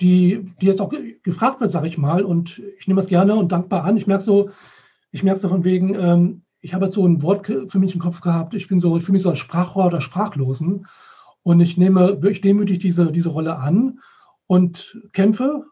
die, 0.00 0.52
die 0.60 0.66
jetzt 0.66 0.80
auch 0.80 0.92
gefragt 1.22 1.60
wird, 1.60 1.70
sage 1.70 1.86
ich 1.86 1.98
mal. 1.98 2.24
Und 2.24 2.60
ich 2.78 2.88
nehme 2.88 3.00
das 3.00 3.08
gerne 3.08 3.36
und 3.36 3.52
dankbar 3.52 3.84
an. 3.84 3.96
Ich 3.96 4.06
merke 4.06 4.24
so, 4.24 4.50
ich 5.12 5.22
merke 5.22 5.38
es 5.38 5.46
von 5.46 5.64
wegen, 5.64 5.94
ähm, 5.94 6.42
ich 6.64 6.72
habe 6.72 6.86
jetzt 6.86 6.94
so 6.94 7.06
ein 7.06 7.20
Wort 7.20 7.46
für 7.46 7.78
mich 7.78 7.92
im 7.94 8.00
Kopf 8.00 8.22
gehabt, 8.22 8.54
ich 8.54 8.68
bin 8.68 8.80
so, 8.80 8.96
ich 8.96 9.04
fühle 9.04 9.14
mich 9.14 9.22
so 9.22 9.28
als 9.28 9.38
Sprachrohr 9.38 9.86
oder 9.86 10.00
Sprachlosen. 10.00 10.86
Und 11.42 11.60
ich 11.60 11.76
nehme 11.76 12.22
wirklich 12.22 12.40
demütig 12.40 12.78
diese, 12.78 13.12
diese 13.12 13.28
Rolle 13.28 13.58
an 13.58 14.00
und 14.46 14.98
kämpfe, 15.12 15.66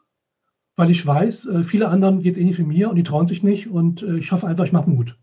weil 0.77 0.91
ich 0.91 1.05
weiß, 1.05 1.47
äh, 1.47 1.65
viele 1.65 1.89
anderen 1.89 2.21
geht 2.21 2.37
es 2.37 2.41
ähnlich 2.41 2.59
wie 2.59 2.65
mir 2.65 2.91
und 2.91 2.97
die 2.97 3.05
trauen 3.05 3.27
sich 3.27 3.43
nicht. 3.43 3.69
Und 3.69 4.03
äh, 4.03 4.19
ich 4.19 4.33
hoffe 4.33 4.47
einfach, 4.47 4.67
ich 4.67 4.73
mache 4.73 4.91
Mut. 4.91 5.17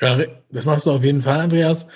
Ja, 0.00 0.18
das 0.50 0.64
machst 0.64 0.86
du 0.86 0.92
auf 0.92 1.04
jeden 1.04 1.20
Fall, 1.20 1.40
Andreas. 1.40 1.86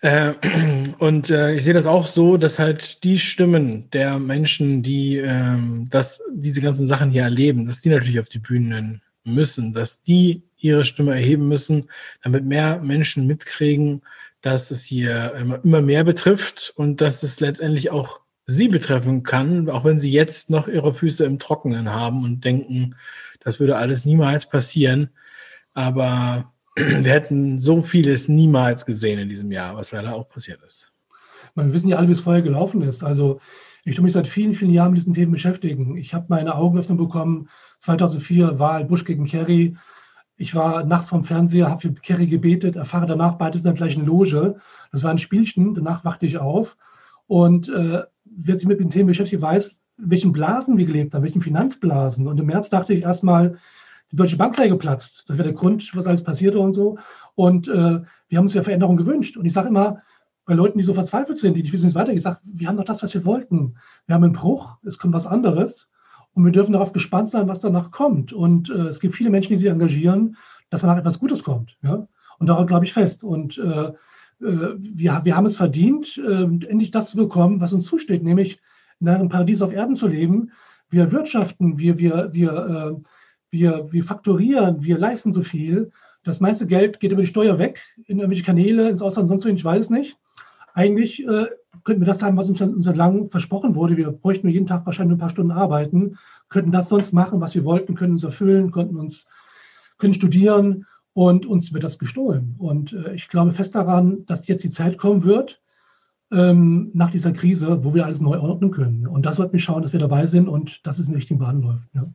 Äh, 0.00 0.34
und 0.98 1.28
ich 1.28 1.64
sehe 1.64 1.74
das 1.74 1.86
auch 1.86 2.06
so, 2.06 2.36
dass 2.36 2.60
halt 2.60 3.02
die 3.02 3.18
Stimmen 3.18 3.90
der 3.90 4.20
Menschen, 4.20 4.84
die 4.84 5.16
ähm, 5.16 5.88
das, 5.90 6.22
diese 6.32 6.60
ganzen 6.60 6.86
Sachen 6.86 7.10
hier 7.10 7.22
erleben, 7.22 7.66
dass 7.66 7.80
die 7.80 7.88
natürlich 7.88 8.20
auf 8.20 8.28
die 8.28 8.38
Bühnen 8.38 9.00
müssen, 9.24 9.72
dass 9.72 10.02
die 10.02 10.42
ihre 10.56 10.84
Stimme 10.84 11.12
erheben 11.12 11.48
müssen, 11.48 11.90
damit 12.22 12.44
mehr 12.44 12.80
Menschen 12.80 13.26
mitkriegen, 13.26 14.02
dass 14.40 14.70
es 14.70 14.84
hier 14.84 15.34
immer 15.62 15.80
mehr 15.80 16.04
betrifft 16.04 16.72
und 16.76 17.00
dass 17.00 17.22
es 17.22 17.40
letztendlich 17.40 17.90
auch 17.90 18.20
sie 18.46 18.68
betreffen 18.68 19.22
kann, 19.22 19.70
auch 19.70 19.84
wenn 19.84 19.98
sie 19.98 20.10
jetzt 20.10 20.50
noch 20.50 20.68
ihre 20.68 20.92
Füße 20.92 21.24
im 21.24 21.38
Trockenen 21.38 21.92
haben 21.92 22.24
und 22.24 22.44
denken, 22.44 22.94
das 23.40 23.58
würde 23.58 23.76
alles 23.76 24.04
niemals 24.04 24.48
passieren. 24.48 25.10
Aber 25.72 26.52
wir 26.76 27.10
hätten 27.10 27.58
so 27.58 27.82
vieles 27.82 28.28
niemals 28.28 28.84
gesehen 28.84 29.18
in 29.18 29.28
diesem 29.28 29.50
Jahr, 29.50 29.76
was 29.76 29.92
leider 29.92 30.14
auch 30.14 30.28
passiert 30.28 30.62
ist. 30.62 30.92
Wir 31.54 31.72
wissen 31.72 31.88
ja 31.88 31.96
alle, 31.96 32.08
wie 32.08 32.12
es 32.12 32.20
vorher 32.20 32.42
gelaufen 32.42 32.82
ist. 32.82 33.02
Also 33.02 33.40
ich 33.84 33.96
tue 33.96 34.04
mich 34.04 34.14
seit 34.14 34.26
vielen, 34.26 34.54
vielen 34.54 34.72
Jahren 34.72 34.92
mit 34.92 35.00
diesen 35.00 35.14
Themen 35.14 35.32
beschäftigen. 35.32 35.96
Ich 35.96 36.14
habe 36.14 36.26
meine 36.28 36.54
Augenöffnung 36.54 36.96
bekommen, 36.96 37.48
2004 37.80 38.58
Wahl 38.58 38.84
Bush 38.86 39.04
gegen 39.04 39.26
Kerry. 39.26 39.76
Ich 40.36 40.54
war 40.54 40.84
nachts 40.84 41.08
vom 41.08 41.22
Fernseher, 41.22 41.68
habe 41.68 41.80
für 41.80 41.92
Kerry 41.92 42.26
gebetet, 42.26 42.76
erfahre 42.76 43.06
danach 43.06 43.34
beides 43.34 43.60
in 43.60 43.64
der 43.64 43.74
gleichen 43.74 44.06
Loge. 44.06 44.56
Das 44.90 45.02
war 45.02 45.10
ein 45.10 45.18
Spielchen, 45.18 45.74
danach 45.74 46.04
wachte 46.04 46.26
ich 46.26 46.38
auf. 46.38 46.76
Und 47.26 47.68
äh, 47.68 48.02
wer 48.24 48.54
sich 48.56 48.66
mit 48.66 48.80
den 48.80 48.90
Themen 48.90 49.08
beschäftigt, 49.08 49.42
weiß, 49.42 49.82
in 49.98 50.10
welchen 50.10 50.32
Blasen 50.32 50.78
wir 50.78 50.86
gelebt 50.86 51.14
haben, 51.14 51.22
welchen 51.22 51.42
Finanzblasen. 51.42 52.26
Und 52.26 52.40
im 52.40 52.46
März 52.46 52.70
dachte 52.70 52.94
ich 52.94 53.02
erstmal, 53.02 53.58
die 54.10 54.16
Deutsche 54.16 54.36
Bank 54.36 54.54
sei 54.54 54.68
geplatzt. 54.68 55.24
Das 55.28 55.36
wäre 55.36 55.48
der 55.48 55.56
Grund, 55.56 55.94
was 55.94 56.06
alles 56.06 56.24
passierte 56.24 56.58
und 56.58 56.72
so. 56.74 56.98
Und 57.34 57.68
äh, 57.68 58.00
wir 58.28 58.38
haben 58.38 58.44
uns 58.46 58.54
ja 58.54 58.62
Veränderungen 58.62 58.96
gewünscht. 58.96 59.36
Und 59.36 59.44
ich 59.44 59.52
sage 59.52 59.68
immer, 59.68 59.98
bei 60.44 60.54
Leuten, 60.54 60.78
die 60.78 60.84
so 60.84 60.94
verzweifelt 60.94 61.38
sind, 61.38 61.54
die 61.54 61.62
nicht 61.62 61.72
wissen, 61.72 61.84
wie 61.84 61.88
es 61.88 61.94
weitergeht, 61.94 62.22
sage, 62.22 62.40
wir 62.44 62.68
haben 62.68 62.76
doch 62.76 62.84
das, 62.84 63.02
was 63.02 63.14
wir 63.14 63.24
wollten. 63.24 63.76
Wir 64.06 64.14
haben 64.14 64.24
einen 64.24 64.32
Bruch, 64.32 64.76
es 64.84 64.98
kommt 64.98 65.14
was 65.14 65.26
anderes. 65.26 65.88
Und 66.34 66.44
wir 66.44 66.52
dürfen 66.52 66.72
darauf 66.72 66.92
gespannt 66.92 67.28
sein, 67.28 67.48
was 67.48 67.60
danach 67.60 67.90
kommt. 67.90 68.32
Und 68.32 68.68
äh, 68.68 68.88
es 68.88 69.00
gibt 69.00 69.14
viele 69.14 69.30
Menschen, 69.30 69.52
die 69.52 69.58
sich 69.58 69.70
engagieren, 69.70 70.36
dass 70.70 70.82
danach 70.82 70.98
etwas 70.98 71.18
Gutes 71.18 71.44
kommt. 71.44 71.78
Ja? 71.82 72.06
Und 72.38 72.46
darauf 72.48 72.66
glaube 72.66 72.84
ich 72.84 72.92
fest. 72.92 73.22
Und 73.22 73.56
äh, 73.58 73.92
äh, 74.44 74.74
wir, 74.78 75.20
wir 75.24 75.36
haben 75.36 75.46
es 75.46 75.56
verdient, 75.56 76.18
äh, 76.18 76.42
endlich 76.42 76.90
das 76.90 77.10
zu 77.10 77.16
bekommen, 77.16 77.60
was 77.60 77.72
uns 77.72 77.84
zusteht, 77.84 78.22
nämlich 78.22 78.60
in 79.00 79.08
einem 79.08 79.28
Paradies 79.28 79.62
auf 79.62 79.72
Erden 79.72 79.94
zu 79.94 80.08
leben. 80.08 80.50
Wir 80.90 81.12
wirtschaften, 81.12 81.78
wir, 81.78 81.98
wir, 81.98 82.30
wir, 82.32 82.52
äh, 82.52 83.02
wir, 83.50 83.92
wir 83.92 84.04
faktorieren, 84.04 84.82
wir 84.82 84.98
leisten 84.98 85.32
so 85.32 85.42
viel. 85.42 85.90
Das 86.24 86.40
meiste 86.40 86.66
Geld 86.66 87.00
geht 87.00 87.12
über 87.12 87.22
die 87.22 87.28
Steuer 87.28 87.58
weg, 87.58 87.82
in 88.06 88.18
irgendwelche 88.18 88.44
Kanäle, 88.44 88.88
ins 88.88 89.02
Ausland, 89.02 89.28
sonst 89.28 89.44
wo, 89.44 89.48
ich 89.48 89.64
weiß 89.64 89.82
es 89.82 89.90
nicht. 89.90 90.18
Eigentlich 90.74 91.26
äh, 91.26 91.46
könnten 91.84 92.02
wir 92.02 92.06
das 92.06 92.22
haben, 92.22 92.36
was 92.36 92.50
uns, 92.50 92.60
uns 92.60 92.86
lang 92.86 93.26
versprochen 93.26 93.74
wurde. 93.74 93.96
Wir 93.96 94.10
bräuchten 94.10 94.48
jeden 94.48 94.66
Tag 94.66 94.84
wahrscheinlich 94.84 95.16
ein 95.16 95.20
paar 95.20 95.30
Stunden 95.30 95.52
arbeiten, 95.52 96.18
könnten 96.48 96.72
das 96.72 96.88
sonst 96.88 97.12
machen, 97.12 97.40
was 97.40 97.54
wir 97.54 97.64
wollten, 97.64 97.94
können 97.94 98.12
uns 98.12 98.24
erfüllen, 98.24 98.72
könnten 98.72 98.96
uns 98.96 99.26
können 99.96 100.14
studieren 100.14 100.86
und 101.12 101.46
uns 101.46 101.72
wird 101.72 101.84
das 101.84 101.98
gestohlen. 101.98 102.56
Und 102.58 102.92
äh, 102.92 103.14
ich 103.14 103.28
glaube 103.28 103.52
fest 103.52 103.74
daran, 103.74 104.26
dass 104.26 104.48
jetzt 104.48 104.64
die 104.64 104.70
Zeit 104.70 104.98
kommen 104.98 105.22
wird, 105.22 105.62
ähm, 106.32 106.90
nach 106.92 107.10
dieser 107.10 107.32
Krise, 107.32 107.84
wo 107.84 107.94
wir 107.94 108.04
alles 108.04 108.20
neu 108.20 108.38
ordnen 108.40 108.72
können. 108.72 109.06
Und 109.06 109.24
das 109.24 109.36
sollten 109.36 109.52
wir 109.52 109.60
schauen, 109.60 109.82
dass 109.82 109.92
wir 109.92 110.00
dabei 110.00 110.26
sind 110.26 110.48
und 110.48 110.84
dass 110.86 110.98
es 110.98 111.06
in 111.06 111.12
die 111.12 111.18
richtigen 111.18 111.38
Bahnen 111.38 111.62
läuft. 111.62 111.88
Ja. 111.94 112.12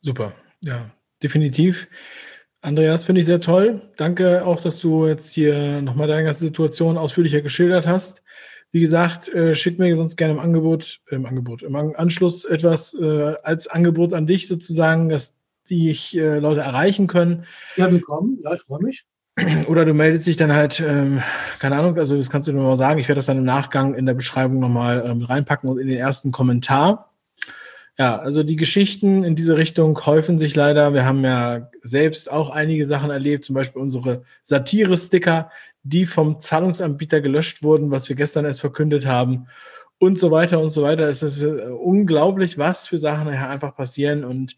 Super, 0.00 0.32
ja, 0.62 0.90
definitiv. 1.22 1.88
Andreas, 2.60 3.04
finde 3.04 3.20
ich 3.20 3.26
sehr 3.26 3.40
toll. 3.40 3.82
Danke 3.96 4.44
auch, 4.44 4.60
dass 4.60 4.80
du 4.80 5.06
jetzt 5.06 5.32
hier 5.32 5.80
nochmal 5.80 6.08
deine 6.08 6.24
ganze 6.24 6.40
Situation 6.40 6.98
ausführlicher 6.98 7.40
geschildert 7.40 7.86
hast. 7.86 8.22
Wie 8.72 8.80
gesagt, 8.80 9.28
äh, 9.28 9.54
schick 9.54 9.78
mir 9.78 9.96
sonst 9.96 10.16
gerne 10.16 10.34
im 10.34 10.40
Angebot, 10.40 11.00
im 11.10 11.24
Angebot, 11.24 11.62
im 11.62 11.74
Anschluss 11.74 12.44
etwas 12.44 12.94
äh, 12.94 13.34
als 13.42 13.68
Angebot 13.68 14.12
an 14.12 14.26
dich 14.26 14.48
sozusagen, 14.48 15.08
dass 15.08 15.36
die 15.70 15.90
ich 15.90 16.16
äh, 16.16 16.38
Leute 16.38 16.60
erreichen 16.60 17.06
können. 17.06 17.44
Ja, 17.76 17.90
willkommen. 17.90 18.38
Ja, 18.42 18.54
ich 18.54 18.62
freue 18.62 18.82
mich. 18.82 19.06
Oder 19.68 19.84
du 19.84 19.94
meldest 19.94 20.26
dich 20.26 20.36
dann 20.36 20.52
halt, 20.52 20.80
ähm, 20.80 21.22
keine 21.60 21.76
Ahnung, 21.76 21.96
also 21.96 22.16
das 22.16 22.28
kannst 22.28 22.48
du 22.48 22.52
nur 22.52 22.64
mal 22.64 22.76
sagen. 22.76 22.98
Ich 22.98 23.08
werde 23.08 23.18
das 23.18 23.26
dann 23.26 23.38
im 23.38 23.44
Nachgang 23.44 23.94
in 23.94 24.04
der 24.04 24.14
Beschreibung 24.14 24.58
nochmal 24.58 25.04
ähm, 25.06 25.22
reinpacken 25.22 25.70
und 25.70 25.78
in 25.78 25.86
den 25.86 25.98
ersten 25.98 26.32
Kommentar. 26.32 27.07
Ja, 27.98 28.16
also 28.16 28.44
die 28.44 28.54
Geschichten 28.54 29.24
in 29.24 29.34
diese 29.34 29.56
Richtung 29.56 29.98
häufen 30.06 30.38
sich 30.38 30.54
leider. 30.54 30.94
Wir 30.94 31.04
haben 31.04 31.24
ja 31.24 31.68
selbst 31.82 32.30
auch 32.30 32.50
einige 32.50 32.84
Sachen 32.86 33.10
erlebt, 33.10 33.44
zum 33.44 33.54
Beispiel 33.54 33.82
unsere 33.82 34.22
Satire-Sticker, 34.44 35.50
die 35.82 36.06
vom 36.06 36.38
Zahlungsanbieter 36.38 37.20
gelöscht 37.20 37.64
wurden, 37.64 37.90
was 37.90 38.08
wir 38.08 38.14
gestern 38.14 38.44
erst 38.44 38.60
verkündet 38.60 39.04
haben 39.06 39.48
und 39.98 40.16
so 40.18 40.30
weiter 40.30 40.60
und 40.60 40.70
so 40.70 40.84
weiter. 40.84 41.08
Es 41.08 41.24
ist 41.24 41.42
äh, 41.42 41.62
unglaublich, 41.72 42.56
was 42.56 42.86
für 42.86 42.98
Sachen 42.98 43.28
einfach 43.28 43.74
passieren. 43.74 44.24
Und 44.24 44.56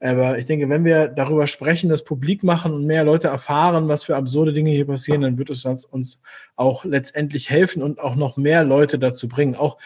aber 0.00 0.36
ich 0.36 0.44
denke, 0.44 0.68
wenn 0.68 0.84
wir 0.84 1.08
darüber 1.08 1.46
sprechen, 1.46 1.88
das 1.88 2.04
publik 2.04 2.42
machen 2.42 2.74
und 2.74 2.84
mehr 2.84 3.04
Leute 3.04 3.28
erfahren, 3.28 3.88
was 3.88 4.04
für 4.04 4.16
absurde 4.16 4.52
Dinge 4.52 4.70
hier 4.70 4.86
passieren, 4.86 5.22
dann 5.22 5.38
wird 5.38 5.48
es 5.48 5.64
uns 5.64 6.20
auch 6.56 6.84
letztendlich 6.84 7.48
helfen 7.48 7.82
und 7.82 8.00
auch 8.00 8.16
noch 8.16 8.36
mehr 8.36 8.64
Leute 8.64 8.98
dazu 8.98 9.28
bringen. 9.28 9.54
Auch 9.54 9.78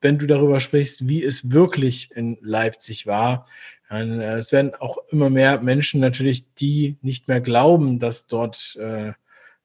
wenn 0.00 0.18
du 0.18 0.26
darüber 0.26 0.60
sprichst, 0.60 1.08
wie 1.08 1.22
es 1.22 1.50
wirklich 1.50 2.10
in 2.14 2.38
Leipzig 2.40 3.06
war. 3.06 3.46
Äh, 3.90 4.38
es 4.38 4.52
werden 4.52 4.74
auch 4.78 4.98
immer 5.10 5.30
mehr 5.30 5.60
Menschen 5.60 6.00
natürlich, 6.00 6.54
die 6.54 6.96
nicht 7.02 7.28
mehr 7.28 7.40
glauben, 7.40 7.98
dass 7.98 8.26
dort 8.26 8.76
äh, 8.80 9.12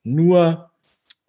nur 0.04 0.70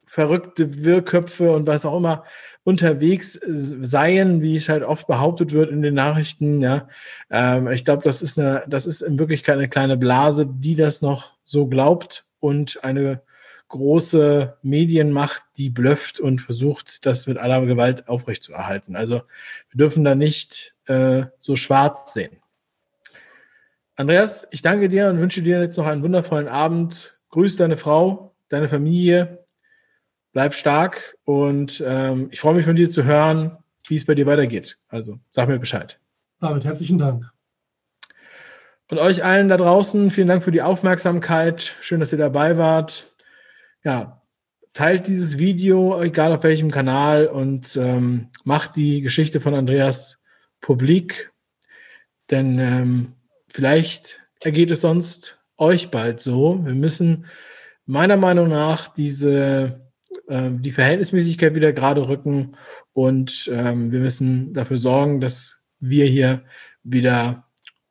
verrückte 0.07 0.85
Wirrköpfe 0.85 1.53
und 1.53 1.66
was 1.66 1.85
auch 1.85 1.97
immer 1.97 2.25
unterwegs 2.62 3.38
seien, 3.42 4.40
wie 4.40 4.57
es 4.57 4.69
halt 4.69 4.83
oft 4.83 5.07
behauptet 5.07 5.53
wird 5.53 5.71
in 5.71 5.83
den 5.83 5.95
Nachrichten. 5.95 6.61
Ja, 6.61 6.88
ähm, 7.31 7.69
ich 7.69 7.85
glaube, 7.85 8.03
das 8.03 8.23
ist 8.23 8.38
eine, 8.38 8.64
das 8.69 8.87
ist 8.87 9.03
in 9.03 9.19
Wirklichkeit 9.19 9.59
eine 9.59 9.69
kleine 9.69 9.97
Blase, 9.97 10.47
die 10.47 10.75
das 10.75 11.03
noch 11.03 11.35
so 11.45 11.66
glaubt 11.66 12.27
und 12.40 12.83
eine 12.83 13.21
große 13.68 14.57
Medienmacht, 14.62 15.42
die 15.57 15.70
blöfft 15.70 16.20
und 16.20 16.40
versucht, 16.40 17.05
das 17.07 17.26
mit 17.26 17.38
aller 17.38 17.64
Gewalt 17.66 18.09
aufrechtzuerhalten. 18.09 18.96
Also 18.96 19.22
wir 19.70 19.79
dürfen 19.79 20.05
da 20.05 20.14
nicht 20.14 20.74
äh, 20.87 21.24
so 21.38 21.57
schwarz 21.57 22.14
sehen. 22.14 22.37
Andreas, 23.96 24.46
ich 24.50 24.62
danke 24.62 24.88
dir 24.88 25.09
und 25.09 25.18
wünsche 25.18 25.42
dir 25.42 25.61
jetzt 25.61 25.76
noch 25.76 25.87
einen 25.87 26.02
wundervollen 26.02 26.48
Abend. 26.48 27.18
Grüß 27.31 27.57
deine 27.57 27.76
Frau, 27.76 28.35
deine 28.48 28.68
Familie 28.68 29.44
bleib 30.37 30.52
stark 30.52 31.16
und 31.24 31.83
ähm, 31.87 32.29
ich 32.31 32.40
freue 32.40 32.55
mich 32.55 32.66
von 32.66 32.76
dir 32.76 32.90
zu 32.90 33.05
hören, 33.05 33.57
wie 33.88 33.94
es 33.94 34.05
bei 34.05 34.14
dir 34.14 34.26
weitergeht. 34.26 34.76
Also 34.88 35.18
sag 35.31 35.48
mir 35.48 35.59
Bescheid. 35.59 35.98
David, 36.40 36.64
herzlichen 36.64 36.98
Dank. 36.98 37.24
Und 38.90 38.98
euch 38.98 39.24
allen 39.24 39.48
da 39.48 39.57
draußen, 39.57 40.11
vielen 40.11 40.29
Dank 40.29 40.44
für 40.44 40.52
die 40.52 40.61
Aufmerksamkeit. 40.61 41.74
Schön, 41.81 42.00
dass 42.00 42.12
ihr 42.12 42.18
dabei 42.18 42.59
wart. 42.59 43.15
Ja, 43.87 44.20
teilt 44.72 45.07
dieses 45.07 45.38
Video, 45.38 46.03
egal 46.03 46.33
auf 46.33 46.42
welchem 46.42 46.72
Kanal, 46.72 47.29
und 47.29 47.77
ähm, 47.77 48.31
macht 48.42 48.75
die 48.75 49.01
Geschichte 49.01 49.40
von 49.40 49.55
Andreas 49.55 50.20
publik. 50.61 51.33
Denn 52.29 52.59
ähm, 52.59 53.12
vielleicht 53.46 54.20
ergeht 54.40 54.72
es 54.72 54.81
sonst 54.81 55.38
euch 55.57 55.92
bald 55.92 56.20
so. 56.20 56.64
Wir 56.64 56.75
müssen 56.75 57.27
meiner 57.85 58.16
Meinung 58.16 58.49
nach 58.49 58.88
diese 58.88 59.88
ähm, 60.29 60.62
die 60.62 60.72
Verhältnismäßigkeit 60.72 61.55
wieder 61.55 61.72
gerade 61.72 62.09
rücken 62.09 62.57
und 62.92 63.49
ähm, 63.53 63.92
wir 63.92 64.01
müssen 64.01 64.53
dafür 64.53 64.79
sorgen, 64.79 65.20
dass 65.20 65.62
wir 65.79 66.07
hier 66.07 66.42
wieder 66.83 67.46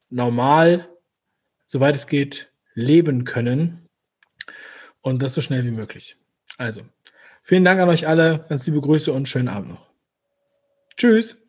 normal, 0.10 0.89
soweit 1.67 1.95
es 1.95 2.08
geht, 2.08 2.51
leben 2.73 3.23
können 3.23 3.84
und 5.05 5.21
das 5.21 5.35
so 5.35 5.41
schnell 5.41 5.63
wie 5.63 5.71
möglich. 5.71 6.17
Also, 6.57 6.81
vielen 7.43 7.63
Dank 7.63 7.79
an 7.79 7.89
euch 7.89 8.07
alle, 8.07 8.43
ganz 8.49 8.65
liebe 8.65 8.81
Grüße 8.81 9.13
und 9.13 9.29
schönen 9.29 9.47
Abend 9.47 9.69
noch. 9.69 9.87
Tschüss. 10.97 11.44